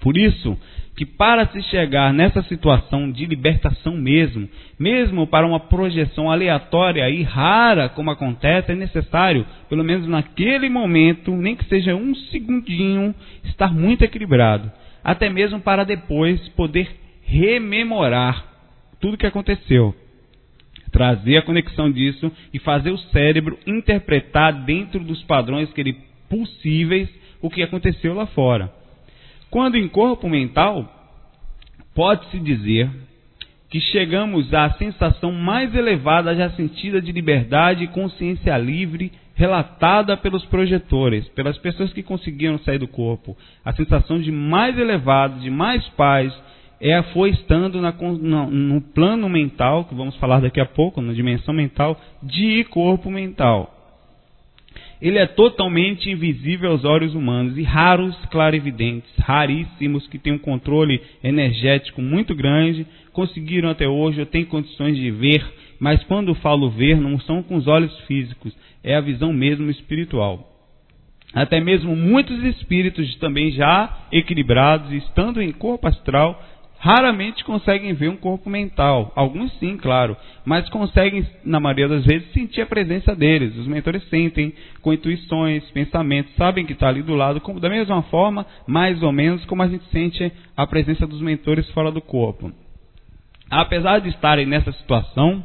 [0.00, 0.56] Por isso,
[0.96, 7.22] que para se chegar nessa situação de libertação mesmo, mesmo para uma projeção aleatória e
[7.22, 13.72] rara como acontece, é necessário, pelo menos naquele momento, nem que seja um segundinho, estar
[13.72, 14.70] muito equilibrado,
[15.04, 16.88] até mesmo para depois poder
[17.24, 18.44] rememorar
[19.00, 19.94] tudo o que aconteceu
[20.90, 25.96] trazer a conexão disso e fazer o cérebro interpretar dentro dos padrões que ele
[26.28, 27.08] possíveis
[27.40, 28.79] o que aconteceu lá fora.
[29.50, 30.88] Quando em corpo mental,
[31.94, 32.88] pode-se dizer
[33.68, 40.44] que chegamos à sensação mais elevada já sentida de liberdade e consciência livre relatada pelos
[40.46, 43.36] projetores, pelas pessoas que conseguiram sair do corpo.
[43.64, 46.32] A sensação de mais elevado, de mais paz,
[46.80, 51.12] é, foi estando na, no, no plano mental, que vamos falar daqui a pouco, na
[51.12, 53.79] dimensão mental, de corpo mental
[55.00, 61.00] ele é totalmente invisível aos olhos humanos e raros clarividentes, raríssimos que têm um controle
[61.24, 65.42] energético muito grande, conseguiram até hoje ou têm condições de ver,
[65.78, 70.46] mas quando falo ver, não são com os olhos físicos, é a visão mesmo espiritual.
[71.32, 76.42] Até mesmo muitos espíritos também já equilibrados, estando em corpo astral,
[76.80, 79.12] raramente conseguem ver um corpo mental.
[79.14, 80.16] Alguns sim, claro,
[80.46, 83.54] mas conseguem, na maioria das vezes, sentir a presença deles.
[83.56, 88.02] Os mentores sentem com intuições, pensamentos, sabem que está ali do lado, como, da mesma
[88.04, 92.50] forma, mais ou menos, como a gente sente a presença dos mentores fora do corpo.
[93.50, 95.44] Apesar de estarem nessa situação,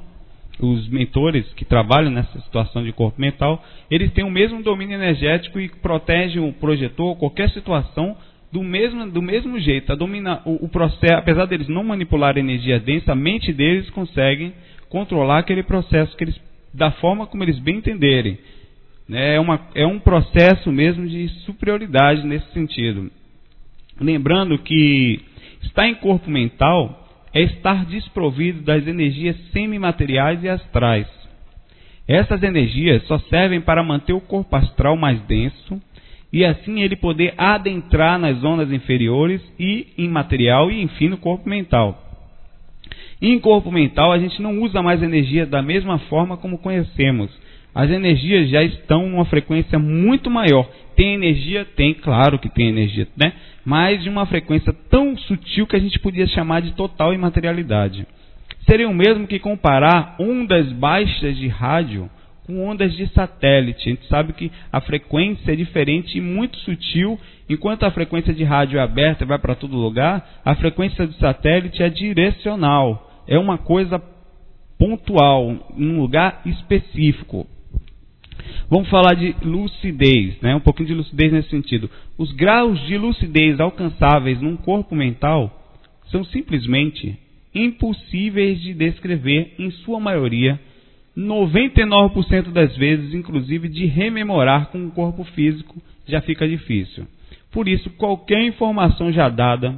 [0.59, 5.59] os mentores que trabalham nessa situação de corpo mental, eles têm o mesmo domínio energético
[5.59, 8.15] e protegem o projetor, qualquer situação,
[8.55, 12.79] do mesmo, do mesmo jeito, a domina, o, o, processo, apesar deles não manipular energia
[12.79, 14.53] densa, a mente deles consegue
[14.87, 16.41] controlar aquele processo que eles,
[16.73, 18.37] da forma como eles bem entenderem.
[19.11, 23.11] É, uma, é um processo mesmo de superioridade nesse sentido.
[23.99, 25.19] Lembrando que
[25.61, 31.07] estar em corpo mental é estar desprovido das energias semimateriais e astrais.
[32.07, 35.81] Essas energias só servem para manter o corpo astral mais denso
[36.35, 41.97] e assim ele poder adentrar nas zonas inferiores e imaterial e enfim no corpo mental.
[43.21, 47.31] em corpo mental a gente não usa mais energia da mesma forma como conhecemos.
[47.73, 50.69] As energias já estão numa frequência muito maior.
[50.93, 51.63] Tem energia?
[51.63, 53.31] Tem, claro que tem energia, né?
[53.63, 58.05] Mas de uma frequência tão sutil que a gente podia chamar de total imaterialidade.
[58.65, 62.09] Seria o mesmo que comparar ondas baixas de rádio
[62.45, 63.89] com ondas de satélite.
[63.89, 67.19] A gente sabe que a frequência é diferente e muito sutil.
[67.49, 71.17] Enquanto a frequência de rádio é aberta e vai para todo lugar, a frequência de
[71.17, 73.23] satélite é direcional.
[73.27, 74.01] É uma coisa
[74.77, 77.47] pontual, em um lugar específico.
[78.69, 80.55] Vamos falar de lucidez, né?
[80.55, 81.89] um pouquinho de lucidez nesse sentido.
[82.17, 85.51] Os graus de lucidez alcançáveis num corpo mental
[86.11, 87.17] são simplesmente
[87.53, 90.59] impossíveis de descrever, em sua maioria,
[91.17, 97.07] 99% das vezes, inclusive, de rememorar com o corpo físico já fica difícil.
[97.51, 99.75] Por isso, qualquer informação já dada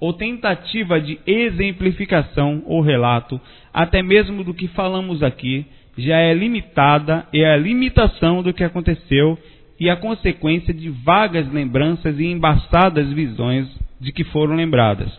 [0.00, 3.38] ou tentativa de exemplificação ou relato,
[3.72, 5.66] até mesmo do que falamos aqui,
[5.98, 9.38] já é limitada e é a limitação do que aconteceu
[9.78, 13.68] e a consequência de vagas lembranças e embaçadas visões
[14.00, 15.10] de que foram lembradas.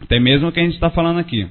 [0.00, 1.46] Até mesmo o que a gente está falando aqui.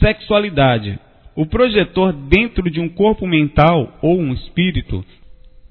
[0.00, 0.98] Sexualidade
[1.34, 5.04] o projetor dentro de um corpo mental ou um espírito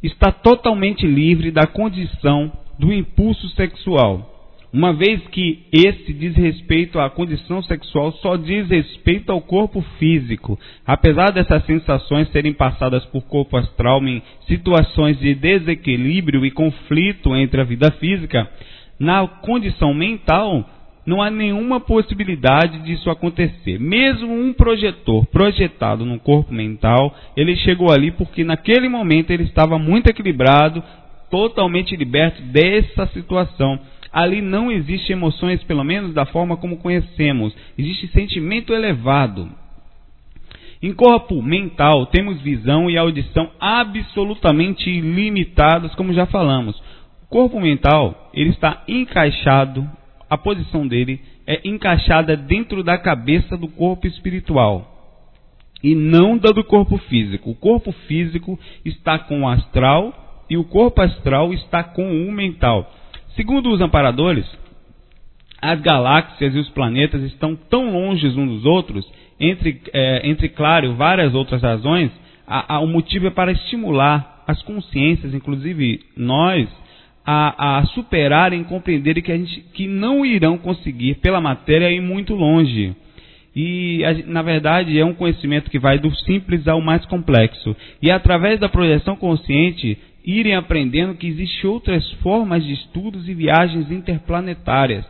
[0.02, 4.32] está totalmente livre da condição do impulso sexual,
[4.74, 10.58] uma vez que esse diz respeito à condição sexual só diz respeito ao corpo físico.
[10.88, 17.60] Apesar dessas sensações serem passadas por corpo astral em situações de desequilíbrio e conflito entre
[17.60, 18.50] a vida física,
[18.98, 20.66] na condição mental
[21.12, 23.78] não há nenhuma possibilidade disso acontecer.
[23.78, 29.78] Mesmo um projetor projetado no corpo mental, ele chegou ali porque naquele momento ele estava
[29.78, 30.82] muito equilibrado,
[31.30, 33.78] totalmente liberto dessa situação.
[34.14, 37.54] Ali não existe emoções, pelo menos da forma como conhecemos.
[37.78, 39.50] Existe sentimento elevado.
[40.82, 46.82] Em corpo mental, temos visão e audição absolutamente ilimitadas, como já falamos.
[47.24, 49.86] O corpo mental, ele está encaixado
[50.32, 54.88] a posição dele é encaixada dentro da cabeça do corpo espiritual
[55.84, 57.52] e não da do corpo físico.
[57.52, 62.90] O corpo físico está com o astral e o corpo astral está com o mental.
[63.36, 64.46] Segundo os amparadores,
[65.62, 69.06] as galáxias e os planetas estão tão longe uns dos outros,
[69.38, 72.10] entre, é, entre claro, várias outras razões,
[72.82, 76.70] o motivo é para estimular as consciências, inclusive nós,
[77.26, 82.34] a, a superarem compreenderem que, a gente, que não irão conseguir pela matéria ir muito
[82.34, 82.96] longe.
[83.56, 87.76] E, na verdade, é um conhecimento que vai do simples ao mais complexo.
[88.02, 93.92] E através da projeção consciente, irem aprendendo que existem outras formas de estudos e viagens
[93.92, 95.06] interplanetárias.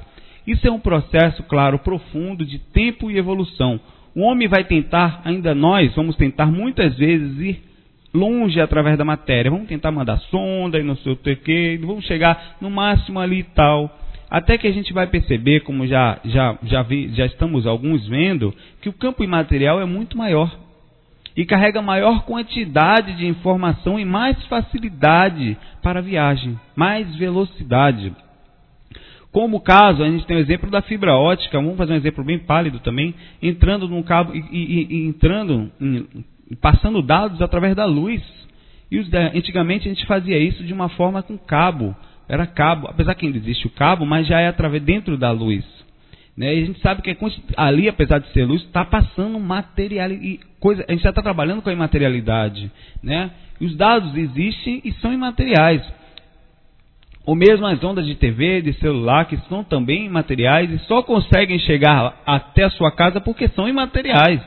[0.45, 3.79] Isso é um processo, claro, profundo de tempo e evolução.
[4.15, 7.70] O homem vai tentar, ainda nós, vamos tentar muitas vezes ir
[8.13, 9.51] longe através da matéria.
[9.51, 13.43] Vamos tentar mandar sonda e não sei o que, vamos chegar no máximo ali e
[13.43, 13.97] tal.
[14.29, 18.53] Até que a gente vai perceber, como já, já, já, vi, já estamos alguns vendo,
[18.81, 20.49] que o campo imaterial é muito maior
[21.35, 28.13] e carrega maior quantidade de informação e mais facilidade para a viagem, mais velocidade.
[29.31, 32.23] Como o caso, a gente tem o exemplo da fibra ótica, vamos fazer um exemplo
[32.23, 36.05] bem pálido também, entrando num cabo e, e, e entrando, em,
[36.59, 38.21] passando dados através da luz.
[38.91, 38.99] E
[39.33, 41.95] antigamente a gente fazia isso de uma forma com cabo,
[42.27, 45.65] era cabo, apesar que ainda existe o cabo, mas já é através dentro da luz.
[46.35, 46.55] Né?
[46.55, 47.15] E a gente sabe que
[47.57, 50.83] ali, apesar de ser luz, está passando material e coisa.
[50.87, 52.71] A gente já está trabalhando com a imaterialidade,
[53.03, 53.31] né?
[53.59, 55.81] E os dados existem e são imateriais.
[57.25, 61.59] Ou mesmo as ondas de TV, de celular, que são também imateriais e só conseguem
[61.59, 64.41] chegar até a sua casa porque são imateriais.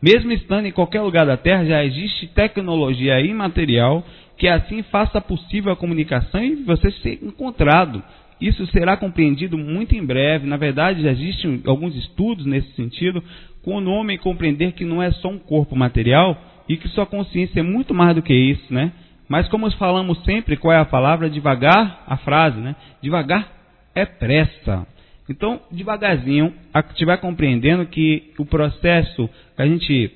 [0.00, 4.04] Mesmo estando em qualquer lugar da Terra, já existe tecnologia imaterial
[4.36, 8.02] que assim faça possível a comunicação e você ser encontrado.
[8.40, 10.46] Isso será compreendido muito em breve.
[10.46, 13.22] Na verdade, já existem alguns estudos nesse sentido,
[13.62, 17.58] com o homem compreender que não é só um corpo material e que sua consciência
[17.58, 18.92] é muito mais do que isso, né?
[19.28, 21.28] Mas como falamos sempre, qual é a palavra?
[21.28, 22.76] Devagar, a frase, né?
[23.02, 23.48] Devagar
[23.94, 24.86] é pressa.
[25.28, 30.10] Então, devagarzinho, a gente vai compreendendo que o processo que a gente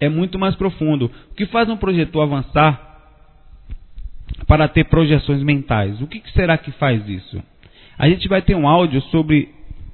[0.00, 1.10] é muito mais profundo.
[1.30, 2.86] O que faz um projetor avançar
[4.46, 6.00] para ter projeções mentais?
[6.00, 7.42] O que será que faz isso?
[7.98, 9.50] A gente vai ter um áudio sobre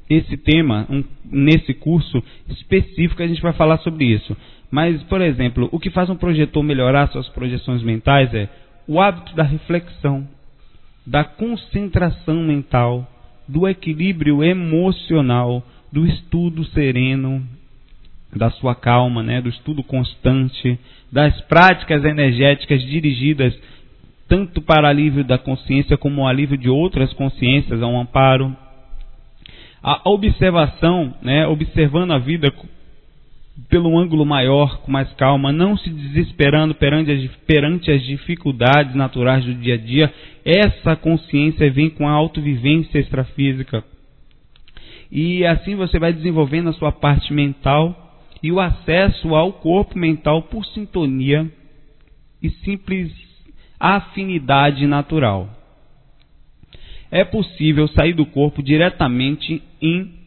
[0.09, 4.37] esse tema, um, nesse curso específico, a gente vai falar sobre isso.
[4.71, 8.49] Mas, por exemplo, o que faz um projetor melhorar suas projeções mentais é
[8.87, 10.29] o hábito da reflexão,
[11.07, 13.09] da concentração mental,
[13.47, 17.43] do equilíbrio emocional, do estudo sereno,
[18.35, 20.79] da sua calma, né, do estudo constante,
[21.13, 23.57] das práticas energéticas dirigidas
[24.29, 28.57] tanto para alívio da consciência como alívio de outras consciências, a um amparo.
[29.83, 32.53] A observação, né, observando a vida
[33.69, 39.45] pelo ângulo maior, com mais calma, não se desesperando perante as, perante as dificuldades naturais
[39.45, 40.13] do dia a dia.
[40.45, 43.85] Essa consciência vem com a autovivência extrafísica.
[45.11, 48.01] E assim você vai desenvolvendo a sua parte mental
[48.43, 51.51] e o acesso ao corpo mental por sintonia
[52.43, 53.13] e simples
[53.79, 55.49] afinidade natural.
[57.11, 60.24] É possível sair do corpo diretamente em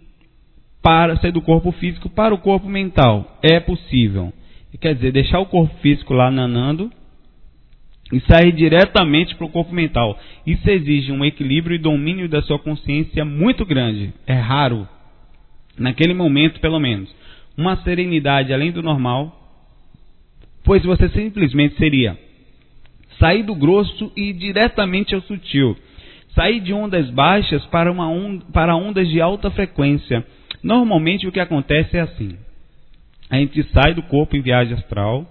[0.88, 3.38] para sair do corpo físico para o corpo mental.
[3.44, 4.32] É possível.
[4.80, 6.90] Quer dizer, deixar o corpo físico lá nanando
[8.10, 10.18] e sair diretamente para o corpo mental.
[10.46, 14.14] Isso exige um equilíbrio e domínio da sua consciência muito grande.
[14.26, 14.88] É raro.
[15.78, 17.14] Naquele momento, pelo menos.
[17.58, 19.38] Uma serenidade além do normal,
[20.64, 22.18] pois você simplesmente seria
[23.20, 25.76] sair do grosso e ir diretamente ao sutil.
[26.34, 30.26] Sair de ondas baixas para, onda, para ondas de alta frequência
[30.64, 32.38] Normalmente o que acontece é assim:
[33.30, 35.26] a gente sai do corpo em viagem astral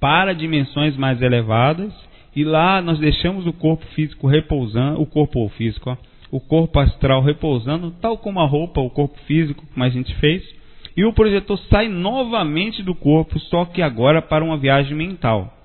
[0.00, 1.92] para dimensões mais elevadas
[2.34, 5.96] e lá nós deixamos o corpo físico repousando, o corpo físico, ó,
[6.30, 10.42] o corpo astral repousando, tal como a roupa, o corpo físico, como a gente fez,
[10.96, 15.61] e o projetor sai novamente do corpo, só que agora para uma viagem mental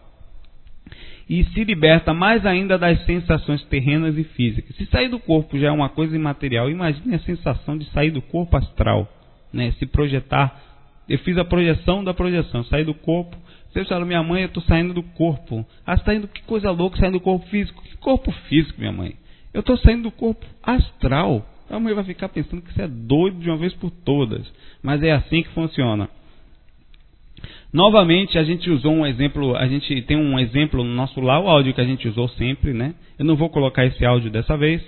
[1.30, 4.75] e se liberta mais ainda das sensações terrenas e físicas.
[4.75, 8.21] Se sair do corpo já é uma coisa imaterial, imagine a sensação de sair do
[8.21, 9.07] corpo astral,
[9.51, 9.71] né?
[9.73, 10.63] se projetar.
[11.07, 13.38] Eu fiz a projeção da projeção, sair do corpo.
[13.71, 15.65] Você fala, minha mãe, eu estou saindo do corpo.
[15.86, 17.82] Ah, está indo, que coisa louca, saindo do corpo físico.
[17.84, 19.15] Que corpo físico, minha mãe?
[19.53, 21.45] Eu estou saindo do corpo astral.
[21.69, 24.51] A mãe vai ficar pensando que você é doido de uma vez por todas.
[24.82, 26.09] Mas é assim que funciona.
[27.78, 31.47] Novamente, a gente usou um exemplo, a gente tem um exemplo no nosso lá, o
[31.47, 32.95] áudio que a gente usou sempre, né?
[33.19, 34.82] Eu não vou colocar esse áudio dessa vez.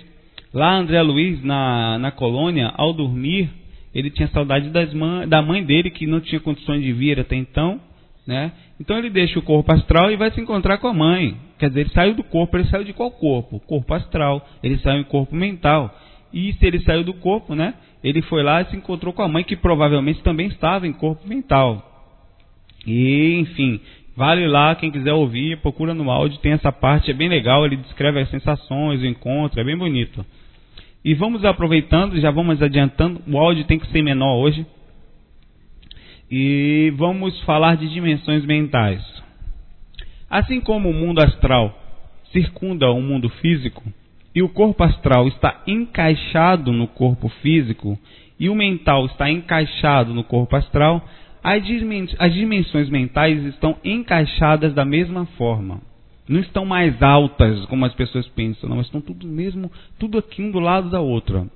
[0.52, 3.48] Lá, André Luiz, na, na colônia, ao dormir,
[3.94, 4.68] ele tinha saudade
[5.28, 7.80] da mãe dele, que não tinha condições de vir até então,
[8.26, 8.50] né?
[8.80, 11.36] Então ele deixa o corpo astral e vai se encontrar com a mãe.
[11.60, 13.60] Quer dizer, ele saiu do corpo, ele saiu de qual corpo?
[13.68, 14.44] Corpo astral.
[14.64, 15.96] Ele saiu em corpo mental.
[16.32, 17.72] E se ele saiu do corpo, né?
[18.02, 21.28] Ele foi lá e se encontrou com a mãe, que provavelmente também estava em corpo
[21.28, 21.86] mental.
[22.86, 23.80] E, enfim,
[24.16, 27.76] vale lá, quem quiser ouvir, procura no áudio, tem essa parte, é bem legal, ele
[27.76, 30.24] descreve as sensações, o encontro, é bem bonito.
[31.04, 34.66] E vamos aproveitando, já vamos adiantando, o áudio tem que ser menor hoje.
[36.30, 39.02] E vamos falar de dimensões mentais.
[40.28, 41.76] Assim como o mundo astral
[42.32, 43.82] circunda o mundo físico,
[44.34, 47.98] e o corpo astral está encaixado no corpo físico,
[48.38, 51.04] e o mental está encaixado no corpo astral,
[51.42, 55.80] as dimensões mentais estão encaixadas da mesma forma.
[56.28, 60.50] não estão mais altas como as pessoas pensam, não, estão tudo mesmo, tudo aqui um
[60.50, 61.46] do lado da outra.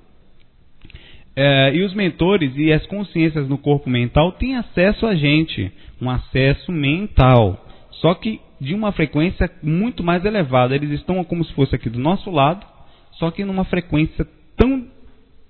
[1.35, 5.71] É, e os mentores e as consciências no corpo mental têm acesso a gente,
[6.01, 10.75] um acesso mental, só que de uma frequência muito mais elevada.
[10.75, 12.65] Eles estão como se fosse aqui do nosso lado,
[13.13, 14.25] só que numa frequência
[14.55, 14.87] tão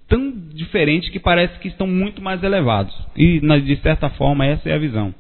[0.08, 2.96] tão diferente que parece que estão muito mais elevados.
[3.16, 5.14] E de certa forma essa é a visão.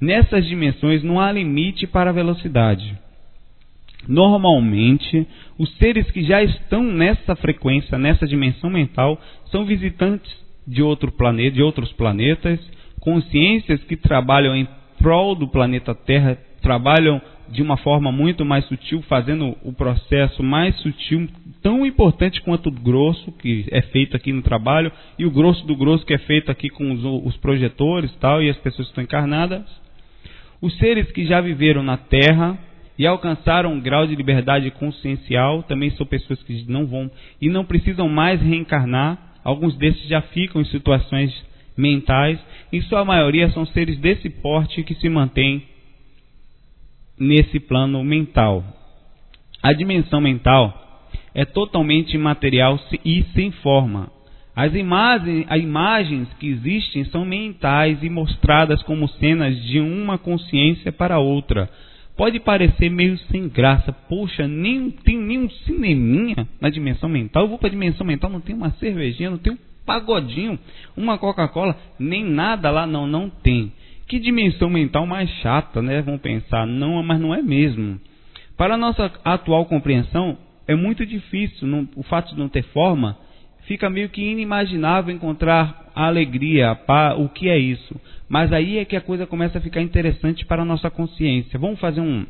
[0.00, 2.98] Nessas dimensões não há limite para a velocidade.
[4.08, 5.26] Normalmente,
[5.56, 10.32] os seres que já estão nessa frequência, nessa dimensão mental, são visitantes
[10.66, 12.58] de outro planeta, de outros planetas,
[13.00, 14.66] consciências que trabalham em
[14.98, 17.20] prol do planeta Terra, trabalham
[17.52, 21.28] de uma forma muito mais sutil, fazendo o processo mais sutil,
[21.62, 25.76] tão importante quanto o grosso que é feito aqui no trabalho e o grosso do
[25.76, 29.04] grosso que é feito aqui com os, os projetores tal e as pessoas que estão
[29.04, 29.62] encarnadas.
[30.62, 32.58] Os seres que já viveram na Terra
[32.98, 37.66] e alcançaram um grau de liberdade consciencial também são pessoas que não vão e não
[37.66, 39.18] precisam mais reencarnar.
[39.44, 41.32] Alguns desses já ficam em situações
[41.76, 42.38] mentais.
[42.72, 45.64] Em sua maioria são seres desse porte que se mantêm
[47.22, 48.64] nesse plano mental.
[49.62, 54.10] A dimensão mental é totalmente imaterial e sem forma.
[54.54, 60.92] As imagens, as imagens que existem são mentais e mostradas como cenas de uma consciência
[60.92, 61.70] para outra.
[62.16, 63.92] Pode parecer meio sem graça.
[63.92, 67.44] Poxa, nem tem nenhum cineminha na dimensão mental.
[67.44, 70.58] Eu vou para a dimensão mental, não tem uma cervejinha, não tem um pagodinho,
[70.96, 73.72] uma Coca-Cola, nem nada lá, não, não tem.
[74.06, 76.02] Que dimensão mental mais chata, né?
[76.02, 78.00] Vão pensar, não, mas não é mesmo.
[78.56, 80.36] Para a nossa atual compreensão,
[80.66, 83.16] é muito difícil, não, o fato de não ter forma,
[83.66, 86.78] fica meio que inimaginável encontrar a alegria,
[87.18, 88.00] o que é isso.
[88.28, 91.58] Mas aí é que a coisa começa a ficar interessante para a nossa consciência.
[91.58, 92.26] Vamos fazer um,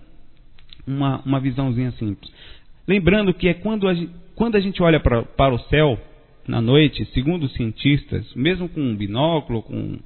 [0.87, 2.33] uma, uma visãozinha simples.
[2.87, 3.95] Lembrando que é quando a,
[4.35, 5.99] quando a gente olha pra, para o céu
[6.47, 9.99] na noite, segundo os cientistas, mesmo com um binóculo, com um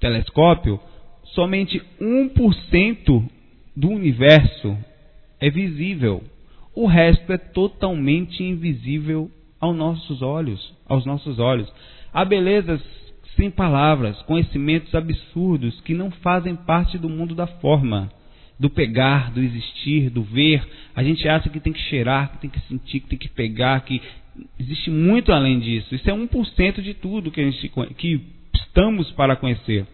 [0.00, 0.80] telescópio,
[1.34, 3.28] somente 1%
[3.76, 4.76] do universo
[5.40, 6.22] é visível.
[6.74, 11.72] O resto é totalmente invisível aos nossos olhos, aos nossos olhos.
[12.12, 12.80] Há belezas
[13.36, 18.10] sem palavras, conhecimentos absurdos que não fazem parte do mundo da forma,
[18.58, 20.66] do pegar, do existir, do ver.
[20.94, 23.80] A gente acha que tem que cheirar, que tem que sentir, que tem que pegar,
[23.82, 24.02] que
[24.58, 25.94] existe muito além disso.
[25.94, 28.20] Isso é 1% de tudo que, a gente, que
[28.54, 29.86] estamos para conhecer.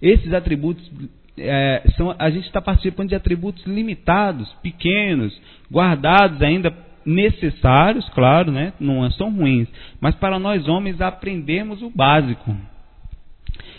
[0.00, 0.90] Esses atributos
[1.38, 5.38] é, são, a gente está participando de atributos limitados, pequenos,
[5.70, 6.72] guardados ainda
[7.04, 8.72] necessários, claro, né?
[8.80, 9.68] não são ruins,
[10.00, 12.54] mas para nós homens aprendemos o básico.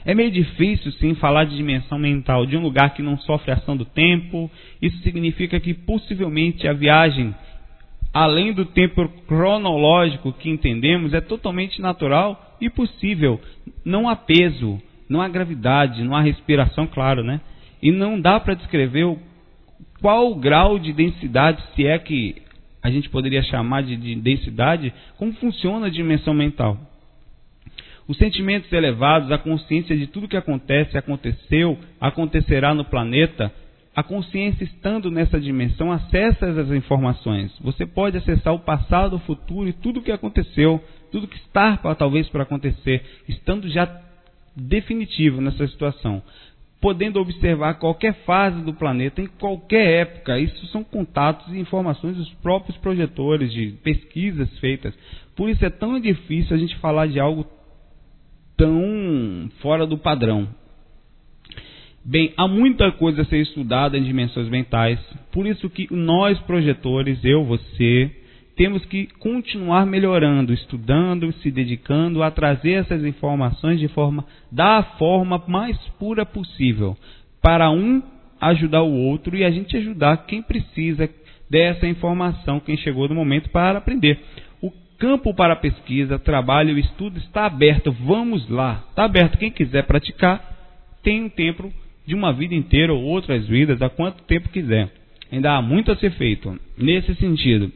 [0.05, 3.76] É meio difícil, sim, falar de dimensão mental de um lugar que não sofre ação
[3.76, 4.49] do tempo.
[4.82, 7.36] Isso significa que possivelmente a viagem,
[8.13, 13.41] além do tempo cronológico que entendemos, é totalmente natural e possível.
[13.84, 17.39] Não há peso, não há gravidade, não há respiração, claro, né?
[17.82, 19.18] E não dá para descrever
[20.01, 22.36] qual o grau de densidade, se é que
[22.82, 26.78] a gente poderia chamar de, de densidade, como funciona a dimensão mental.
[28.08, 33.51] Os sentimentos elevados, a consciência de tudo que acontece, aconteceu, acontecerá no planeta,
[33.93, 37.51] a consciência estando nessa dimensão acessa essas informações.
[37.60, 40.82] Você pode acessar o passado, o futuro e tudo o que aconteceu,
[41.12, 43.86] tudo que está talvez para acontecer, estando já
[44.58, 46.22] definitivo nessa situação,
[46.82, 50.39] podendo observar qualquer fase do planeta em qualquer época.
[50.39, 54.93] Isso são contatos e informações dos próprios projetores, de pesquisas feitas.
[55.36, 57.45] Por isso é tão difícil a gente falar de algo
[58.55, 60.47] tão fora do padrão.
[62.03, 64.97] Bem, há muita coisa a ser estudada em dimensões mentais,
[65.32, 68.10] por isso que nós projetores, eu, você,
[68.58, 75.41] temos que continuar melhorando, estudando, se dedicando a trazer essas informações de forma da forma
[75.47, 76.97] mais pura possível,
[77.39, 78.01] para um
[78.41, 81.08] ajudar o outro e a gente ajudar quem precisa
[81.49, 84.20] dessa informação, quem chegou no momento para aprender.
[84.60, 87.91] O campo para pesquisa, trabalho e estudo está aberto.
[87.91, 89.38] Vamos lá, está aberto.
[89.38, 90.43] Quem quiser praticar
[91.03, 91.72] tem um tempo
[92.08, 94.89] de uma vida inteira ou outras vidas, a quanto tempo quiser.
[95.32, 97.72] Ainda há muito a ser feito nesse sentido.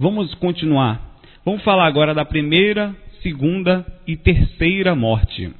[0.00, 0.98] Vamos continuar.
[1.44, 5.52] Vamos falar agora da primeira, segunda e terceira morte.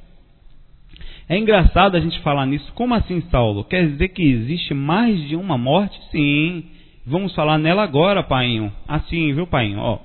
[1.29, 2.73] É engraçado a gente falar nisso.
[2.73, 3.63] Como assim, Saulo?
[3.63, 5.95] Quer dizer que existe mais de uma morte?
[6.09, 6.63] Sim.
[7.05, 8.73] Vamos falar nela agora, painho.
[8.87, 9.77] Assim, viu, painho?
[9.77, 9.99] Ó,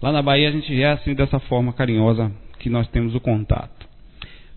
[0.00, 3.86] lá na Bahia a gente é assim dessa forma carinhosa que nós temos o contato.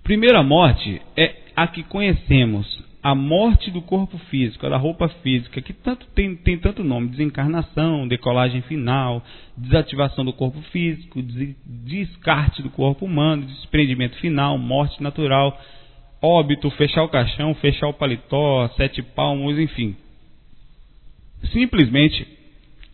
[0.03, 5.71] Primeira morte é a que conhecemos, a morte do corpo físico, da roupa física, que
[5.71, 9.23] tanto tem, tem tanto nome, desencarnação, decolagem final,
[9.55, 11.21] desativação do corpo físico,
[11.65, 15.57] descarte do corpo humano, desprendimento final, morte natural,
[16.21, 19.95] óbito, fechar o caixão, fechar o paletó, sete palmos, enfim.
[21.53, 22.27] Simplesmente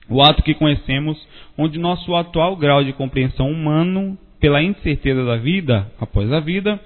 [0.08, 1.18] o ato que conhecemos,
[1.58, 6.80] onde nosso atual grau de compreensão humano, pela incerteza da vida após a vida,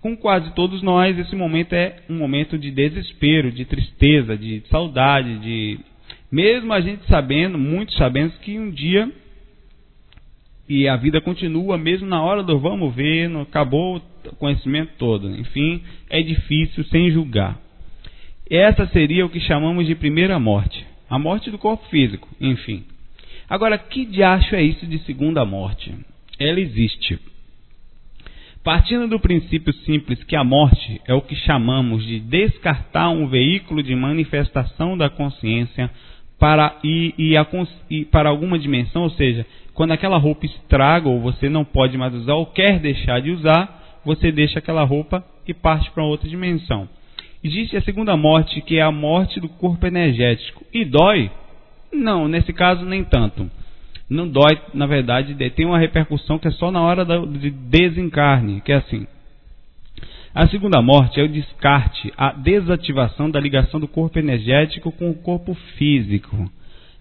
[0.00, 5.38] com quase todos nós, esse momento é um momento de desespero, de tristeza, de saudade,
[5.38, 5.78] de
[6.30, 9.10] mesmo a gente sabendo, muitos sabendo que um dia
[10.68, 15.28] e a vida continua mesmo na hora do vamos ver, não acabou o conhecimento todo.
[15.36, 17.60] Enfim, é difícil sem julgar.
[18.48, 22.84] Essa seria o que chamamos de primeira morte, a morte do corpo físico, enfim.
[23.48, 25.92] Agora, que diacho é isso de segunda morte?
[26.38, 27.18] Ela existe.
[28.62, 33.82] Partindo do princípio simples que a morte é o que chamamos de descartar um veículo
[33.82, 35.90] de manifestação da consciência
[36.38, 37.46] para, e, e, a,
[37.88, 42.12] e para alguma dimensão, ou seja, quando aquela roupa estraga ou você não pode mais
[42.12, 46.86] usar ou quer deixar de usar, você deixa aquela roupa e parte para outra dimensão.
[47.42, 50.66] Existe a segunda morte, que é a morte do corpo energético.
[50.70, 51.30] E dói?
[51.90, 53.50] Não, nesse caso nem tanto
[54.10, 58.72] não dói, na verdade, tem uma repercussão que é só na hora de desencarne, que
[58.72, 59.06] é assim.
[60.34, 65.14] A segunda morte é o descarte, a desativação da ligação do corpo energético com o
[65.14, 66.50] corpo físico.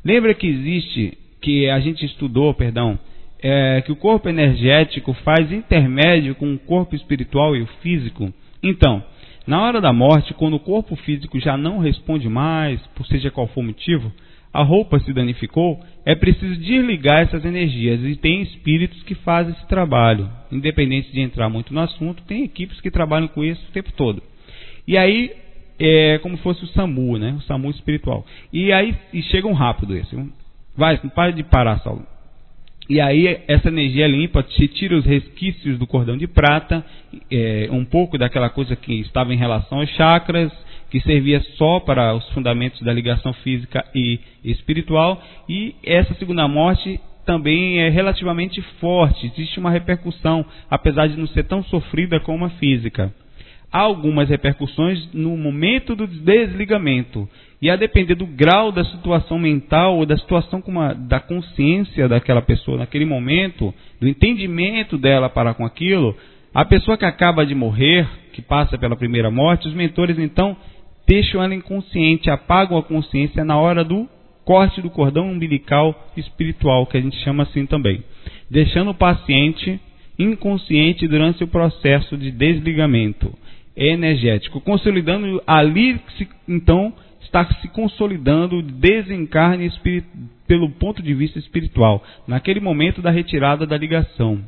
[0.05, 2.97] Lembra que existe, que a gente estudou, perdão,
[3.41, 8.31] é, que o corpo energético faz intermédio com o corpo espiritual e o físico?
[8.61, 9.03] Então,
[9.47, 13.47] na hora da morte, quando o corpo físico já não responde mais, por seja qual
[13.47, 14.11] for o motivo,
[14.51, 19.67] a roupa se danificou, é preciso desligar essas energias e tem espíritos que fazem esse
[19.67, 20.29] trabalho.
[20.51, 24.23] Independente de entrar muito no assunto, tem equipes que trabalham com isso o tempo todo.
[24.87, 25.31] E aí,
[25.79, 27.35] é como se fosse o SAMU, né?
[27.37, 28.25] O SAMU espiritual.
[28.51, 30.15] E aí, e chegam rápido esse.
[30.75, 32.05] Vai, não para de parar, Saulo.
[32.89, 36.83] E aí, essa energia limpa se tira os resquícios do cordão de prata,
[37.29, 40.51] é, um pouco daquela coisa que estava em relação aos chakras,
[40.89, 46.99] que servia só para os fundamentos da ligação física e espiritual, e essa segunda morte
[47.25, 52.49] também é relativamente forte, existe uma repercussão, apesar de não ser tão sofrida como a
[52.51, 53.13] física.
[53.71, 57.29] Há algumas repercussões no momento do desligamento,
[57.61, 62.41] e a depender do grau da situação mental ou da situação a, da consciência daquela
[62.41, 66.15] pessoa naquele momento, do entendimento dela para com aquilo,
[66.53, 70.57] a pessoa que acaba de morrer, que passa pela primeira morte, os mentores então
[71.09, 74.07] deixam ela inconsciente, apagam a consciência na hora do
[74.45, 78.03] corte do cordão umbilical espiritual, que a gente chama assim também,
[78.49, 79.79] deixando o paciente
[80.19, 83.33] inconsciente durante o processo de desligamento
[83.75, 85.99] energético, consolidando ali,
[86.47, 89.71] então, está se consolidando o desencarne
[90.47, 94.43] pelo ponto de vista espiritual, naquele momento da retirada da ligação.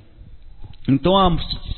[0.88, 1.14] Então,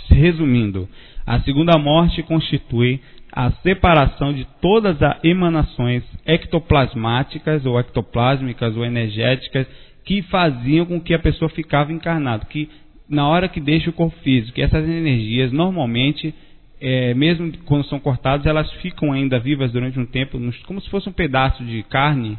[0.09, 0.89] resumindo,
[1.25, 2.99] a segunda morte constitui
[3.35, 9.65] a separação de todas as emanações ectoplasmáticas ou ectoplásmicas ou energéticas
[10.05, 12.69] que faziam com que a pessoa ficava encarnada, que
[13.09, 16.33] na hora que deixa o corpo físico, essas energias normalmente,
[16.79, 21.09] é, mesmo quando são cortadas, elas ficam ainda vivas durante um tempo, como se fosse
[21.09, 22.37] um pedaço de carne,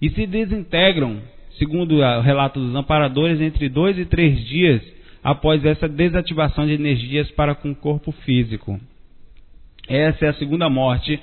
[0.00, 1.20] e se desintegram,
[1.58, 4.82] segundo o relato dos amparadores, entre dois e três dias
[5.24, 8.78] após essa desativação de energias para com o corpo físico.
[9.92, 11.20] Essa é a segunda morte.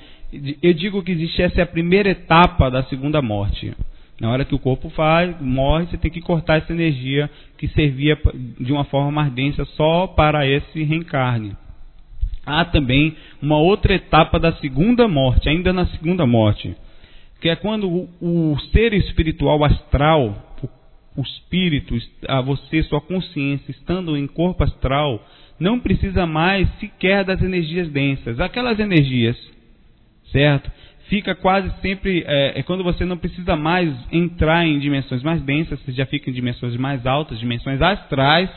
[0.62, 3.74] Eu digo que existe essa é a primeira etapa da segunda morte.
[4.20, 8.16] Na hora que o corpo faz, morre, você tem que cortar essa energia que servia
[8.60, 11.56] de uma forma densa só para esse reencarne.
[12.46, 16.76] Há também uma outra etapa da segunda morte, ainda na segunda morte,
[17.40, 21.96] que é quando o, ser espiritual astral, o, o espírito,
[22.28, 25.20] a você, sua consciência, estando em corpo astral,
[25.60, 28.40] não precisa mais sequer das energias densas.
[28.40, 29.36] Aquelas energias,
[30.32, 30.72] certo?
[31.08, 35.78] Fica quase sempre, é, é, quando você não precisa mais entrar em dimensões mais densas,
[35.80, 38.48] você já fica em dimensões mais altas, dimensões astrais.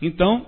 [0.00, 0.46] Então,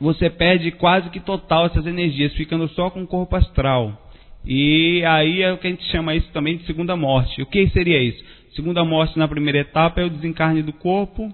[0.00, 4.00] você perde quase que total essas energias, ficando só com o corpo astral.
[4.44, 7.40] E aí é o que a gente chama isso também de segunda morte.
[7.40, 8.22] O que seria isso?
[8.54, 11.32] Segunda morte na primeira etapa é o desencarne do corpo,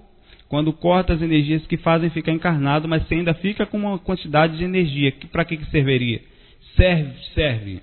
[0.51, 4.57] quando corta as energias que fazem ficar encarnado, mas você ainda fica com uma quantidade
[4.57, 5.13] de energia.
[5.31, 6.19] Para que, que serviria?
[6.75, 7.79] Serve, serve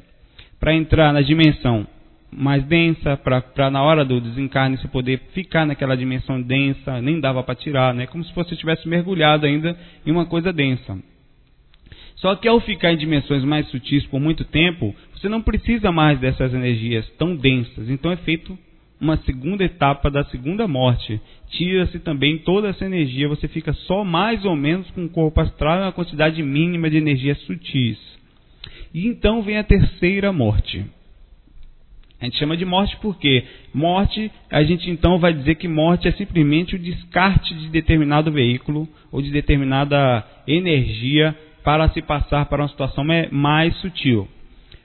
[0.61, 1.87] para entrar na dimensão
[2.31, 7.43] mais densa, para na hora do desencarne você poder ficar naquela dimensão densa, nem dava
[7.43, 8.07] para tirar, né?
[8.07, 10.99] como se você tivesse mergulhado ainda em uma coisa densa.
[12.17, 16.21] Só que ao ficar em dimensões mais sutis por muito tempo, você não precisa mais
[16.21, 17.89] dessas energias tão densas.
[17.89, 18.59] Então é feito
[19.01, 21.21] uma segunda etapa da segunda morte.
[21.51, 25.83] Tira-se também toda essa energia, você fica só mais ou menos com o corpo astral
[25.83, 27.99] uma quantidade mínima de energias sutis.
[28.93, 30.85] E então vem a terceira morte.
[32.21, 36.13] A gente chama de morte porque morte, a gente então vai dizer que morte é
[36.13, 42.69] simplesmente o descarte de determinado veículo ou de determinada energia para se passar para uma
[42.69, 44.27] situação mais sutil.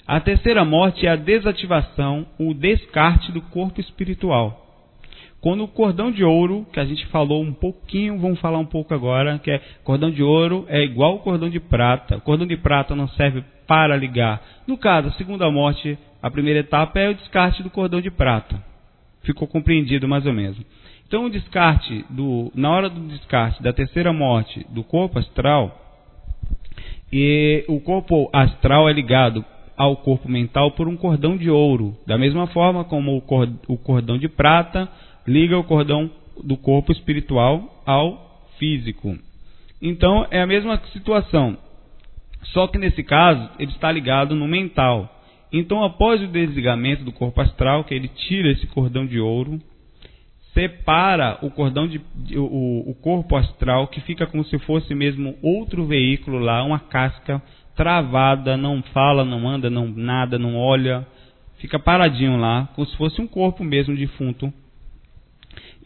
[0.06, 4.60] A terceira morte é a desativação, o descarte do corpo espiritual.
[5.40, 8.94] Quando o cordão de ouro, que a gente falou um pouquinho, vamos falar um pouco
[8.94, 12.18] agora, que é cordão de ouro é igual ao cordão de prata.
[12.18, 14.42] O cordão de prata não serve para ligar.
[14.68, 18.62] No caso, a segunda morte, a primeira etapa é o descarte do cordão de prata.
[19.24, 20.58] Ficou compreendido mais ou menos.
[21.08, 25.80] Então, o descarte do, na hora do descarte da terceira morte do corpo astral,
[27.12, 29.46] e o corpo astral é ligado
[29.84, 33.18] ao corpo mental por um cordão de ouro, da mesma forma como
[33.68, 34.90] o cordão de prata
[35.28, 36.10] liga o cordão
[36.44, 39.18] do corpo espiritual ao físico.
[39.82, 41.58] Então é a mesma situação,
[42.54, 45.10] só que nesse caso ele está ligado no mental.
[45.52, 49.62] Então, após o desligamento do corpo astral, que ele tira esse cordão de ouro,
[50.54, 52.00] separa o cordão de
[52.36, 57.42] o, o corpo astral, que fica como se fosse mesmo outro veículo lá, uma casca
[57.76, 61.06] travada, não fala, não anda, não nada, não olha,
[61.58, 64.54] fica paradinho lá, como se fosse um corpo mesmo defunto.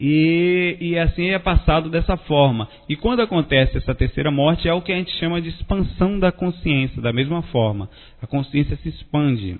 [0.00, 2.68] E, e assim é passado dessa forma.
[2.88, 6.30] E quando acontece essa terceira morte, é o que a gente chama de expansão da
[6.30, 7.88] consciência, da mesma forma.
[8.22, 9.58] A consciência se expande.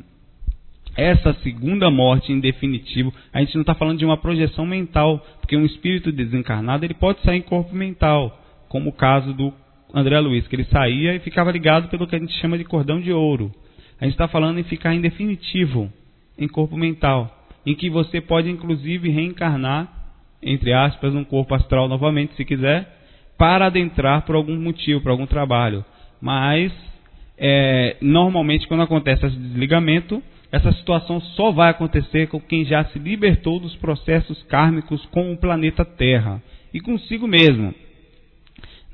[0.99, 5.57] Essa segunda morte, em definitivo, a gente não está falando de uma projeção mental, porque
[5.57, 8.37] um espírito desencarnado ele pode sair em corpo mental,
[8.69, 9.55] como o caso do
[9.95, 13.01] André Luiz, que ele saía e ficava ligado pelo que a gente chama de cordão
[13.01, 13.55] de ouro.
[14.01, 15.89] A gente está falando em ficar em definitivo,
[16.37, 19.87] em corpo mental, em que você pode inclusive reencarnar,
[20.43, 22.93] entre aspas, num corpo astral novamente, se quiser,
[23.39, 25.85] para adentrar por algum motivo, por algum trabalho.
[26.21, 26.73] Mas,
[27.39, 30.21] é, normalmente, quando acontece esse desligamento,
[30.51, 35.37] essa situação só vai acontecer com quem já se libertou dos processos kármicos com o
[35.37, 36.43] planeta Terra
[36.73, 37.75] e consigo mesmo.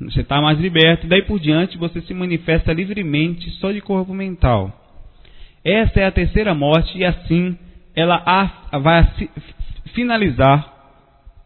[0.01, 4.81] Você está mais liberto, daí por diante você se manifesta livremente só de corpo mental.
[5.65, 7.57] Essa é a terceira morte, e assim
[7.95, 8.23] ela
[8.83, 9.05] vai
[9.95, 10.75] finalizar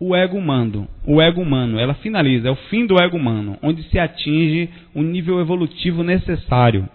[0.01, 0.89] o ego humano.
[1.07, 5.03] O ego humano, ela finaliza, é o fim do ego humano, onde se atinge o
[5.03, 6.89] nível evolutivo necessário.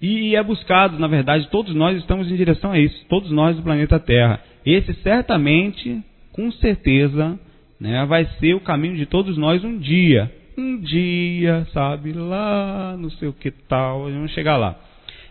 [0.00, 3.62] E é buscado, na verdade, todos nós estamos em direção a isso, todos nós do
[3.62, 4.40] planeta Terra.
[4.64, 6.00] Esse certamente,
[6.32, 7.38] com certeza,
[7.80, 10.32] né, vai ser o caminho de todos nós um dia.
[10.56, 14.76] Um dia, sabe, lá, não sei o que tal, vamos chegar lá.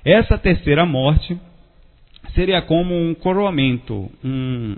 [0.03, 1.37] Essa terceira morte
[2.33, 4.75] seria como um coroamento um,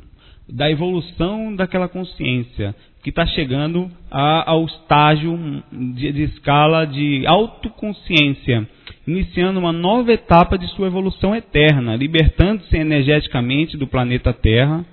[0.48, 8.68] da evolução daquela consciência que está chegando a, ao estágio de, de escala de autoconsciência,
[9.08, 14.86] iniciando uma nova etapa de sua evolução eterna, libertando-se energeticamente do planeta Terra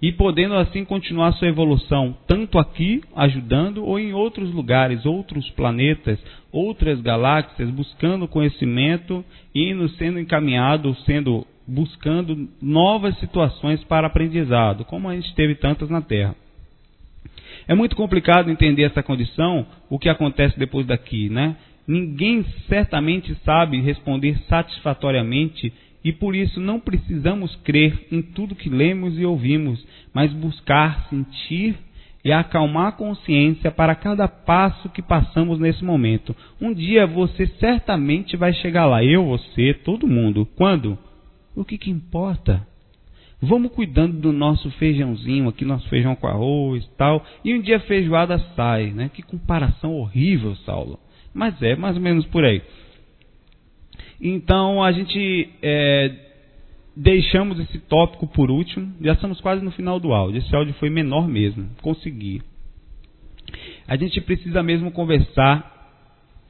[0.00, 6.18] e podendo assim continuar sua evolução, tanto aqui, ajudando, ou em outros lugares, outros planetas,
[6.52, 15.08] outras galáxias, buscando conhecimento e indo sendo encaminhado, sendo buscando novas situações para aprendizado, como
[15.08, 16.34] a gente teve tantas na Terra.
[17.68, 21.54] É muito complicado entender essa condição, o que acontece depois daqui, né?
[21.86, 29.18] Ninguém certamente sabe responder satisfatoriamente e por isso não precisamos crer em tudo que lemos
[29.18, 31.76] e ouvimos, mas buscar sentir
[32.24, 36.34] e acalmar a consciência para cada passo que passamos nesse momento.
[36.60, 40.46] Um dia você certamente vai chegar lá, eu, você, todo mundo.
[40.56, 40.98] Quando?
[41.54, 42.66] O que, que importa?
[43.40, 47.24] Vamos cuidando do nosso feijãozinho aqui, nosso feijão com arroz e tal.
[47.44, 49.10] E um dia a feijoada sai, né?
[49.14, 50.98] Que comparação horrível, Saulo.
[51.32, 52.60] Mas é mais ou menos por aí.
[54.20, 56.14] Então a gente é,
[56.96, 58.92] deixamos esse tópico por último.
[59.00, 60.38] Já estamos quase no final do áudio.
[60.38, 61.68] Esse áudio foi menor mesmo.
[61.80, 62.42] Consegui.
[63.86, 65.76] A gente precisa mesmo conversar.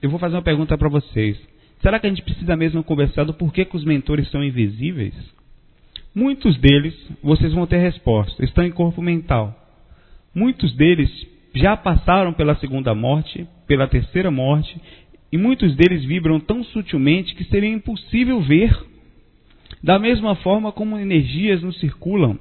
[0.01, 1.39] Eu vou fazer uma pergunta para vocês.
[1.83, 5.15] Será que a gente precisa mesmo conversar do porquê que os mentores são invisíveis?
[6.19, 9.55] Muitos deles, vocês vão ter resposta, estão em corpo mental.
[10.35, 11.09] Muitos deles
[11.55, 14.81] já passaram pela segunda morte, pela terceira morte
[15.31, 18.77] e muitos deles vibram tão sutilmente que seria impossível ver.
[19.81, 22.37] Da mesma forma como energias nos circulam,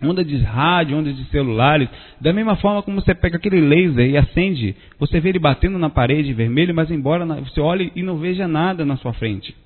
[0.00, 1.88] onda de rádio, ondas de celulares,
[2.20, 5.90] da mesma forma como você pega aquele laser e acende, você vê ele batendo na
[5.90, 9.56] parede vermelho, mas embora você olhe e não veja nada na sua frente.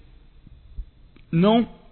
[1.30, 1.84] Não.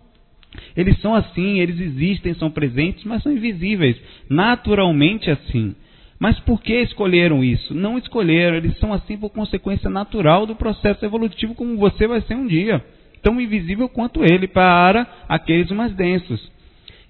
[0.76, 3.96] Eles são assim, eles existem, são presentes, mas são invisíveis.
[4.28, 5.74] Naturalmente assim.
[6.18, 7.74] Mas por que escolheram isso?
[7.74, 12.34] Não escolheram, eles são assim por consequência natural do processo evolutivo, como você vai ser
[12.34, 12.84] um dia.
[13.22, 16.50] Tão invisível quanto ele para aqueles mais densos.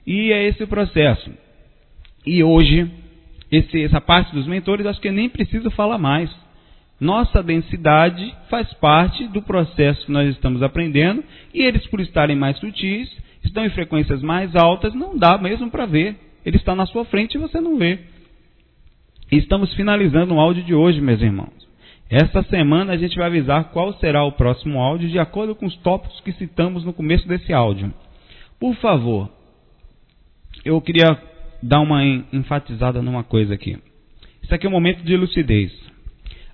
[0.06, 1.30] E é esse o processo.
[2.26, 2.90] E hoje,
[3.50, 6.30] esse, essa parte dos mentores, acho que nem preciso falar mais.
[7.00, 11.22] Nossa densidade faz parte do processo que nós estamos aprendendo,
[11.52, 13.10] e eles, por estarem mais sutis,
[13.44, 16.16] estão em frequências mais altas, não dá mesmo para ver.
[16.44, 17.98] Ele está na sua frente e você não vê.
[19.30, 21.52] Estamos finalizando o áudio de hoje, meus irmãos.
[22.10, 25.76] Esta semana a gente vai avisar qual será o próximo áudio de acordo com os
[25.78, 27.92] tópicos que citamos no começo desse áudio.
[28.60, 29.30] Por favor,
[30.64, 31.18] eu queria
[31.62, 33.78] dar uma enfatizada numa coisa aqui.
[34.42, 35.72] Isso aqui é um momento de lucidez.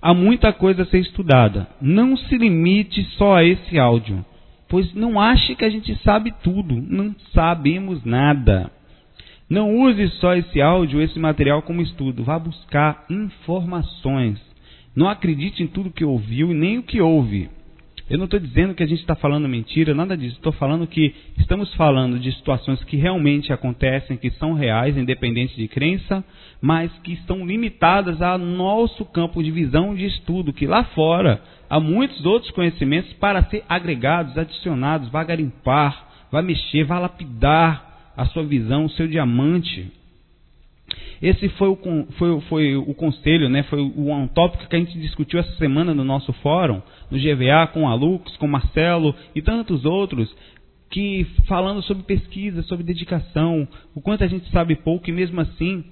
[0.01, 1.67] Há muita coisa a ser estudada.
[1.81, 4.25] Não se limite só a esse áudio,
[4.71, 6.73] pois não ache que a gente sabe tudo.
[6.81, 8.71] Não sabemos nada.
[9.49, 12.23] Não use só esse áudio, esse material como estudo.
[12.23, 14.39] Vá buscar informações.
[14.95, 17.49] Não acredite em tudo que ouviu e nem o que ouve.
[18.09, 20.37] Eu não estou dizendo que a gente está falando mentira, nada disso.
[20.37, 25.67] Estou falando que estamos falando de situações que realmente acontecem, que são reais, independente de
[25.67, 26.23] crença,
[26.61, 31.41] mas que estão limitadas ao nosso campo de visão de estudo, que lá fora
[31.71, 38.25] há muitos outros conhecimentos para ser agregados, adicionados, vai garimpar, vai mexer, vai lapidar a
[38.25, 39.89] sua visão, o seu diamante.
[41.21, 41.77] Esse foi o,
[42.17, 45.93] foi, foi o conselho, né, foi o, um tópico que a gente discutiu essa semana
[45.93, 50.29] no nosso fórum, no GVA, com a Lux, com o Marcelo e tantos outros,
[50.89, 53.65] que falando sobre pesquisa, sobre dedicação,
[53.95, 55.85] o quanto a gente sabe pouco e mesmo assim,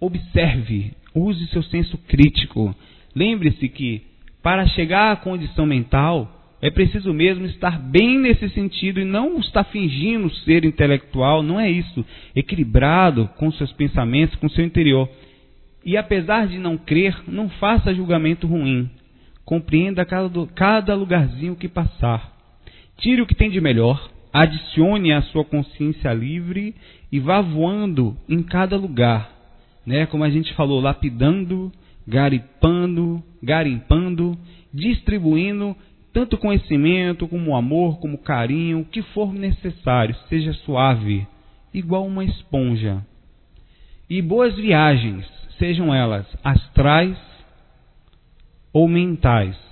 [0.00, 2.74] observe, use seu senso crítico.
[3.14, 4.15] Lembre-se que
[4.46, 6.30] para chegar à condição mental,
[6.62, 11.68] é preciso mesmo estar bem nesse sentido e não estar fingindo ser intelectual, não é
[11.68, 12.06] isso.
[12.32, 15.10] Equilibrado com seus pensamentos, com seu interior.
[15.84, 18.88] E apesar de não crer, não faça julgamento ruim.
[19.44, 22.32] Compreenda cada, cada lugarzinho que passar.
[22.98, 26.72] Tire o que tem de melhor, adicione a sua consciência livre
[27.10, 29.28] e vá voando em cada lugar.
[29.84, 30.06] Né?
[30.06, 31.72] Como a gente falou, lapidando,
[32.06, 34.05] garipando, garimpando,
[34.72, 35.76] distribuindo
[36.12, 41.26] tanto conhecimento como amor, como carinho, o que for necessário, seja suave,
[41.74, 43.04] igual uma esponja.
[44.08, 45.26] E boas viagens,
[45.58, 47.18] sejam elas astrais
[48.72, 49.65] ou mentais.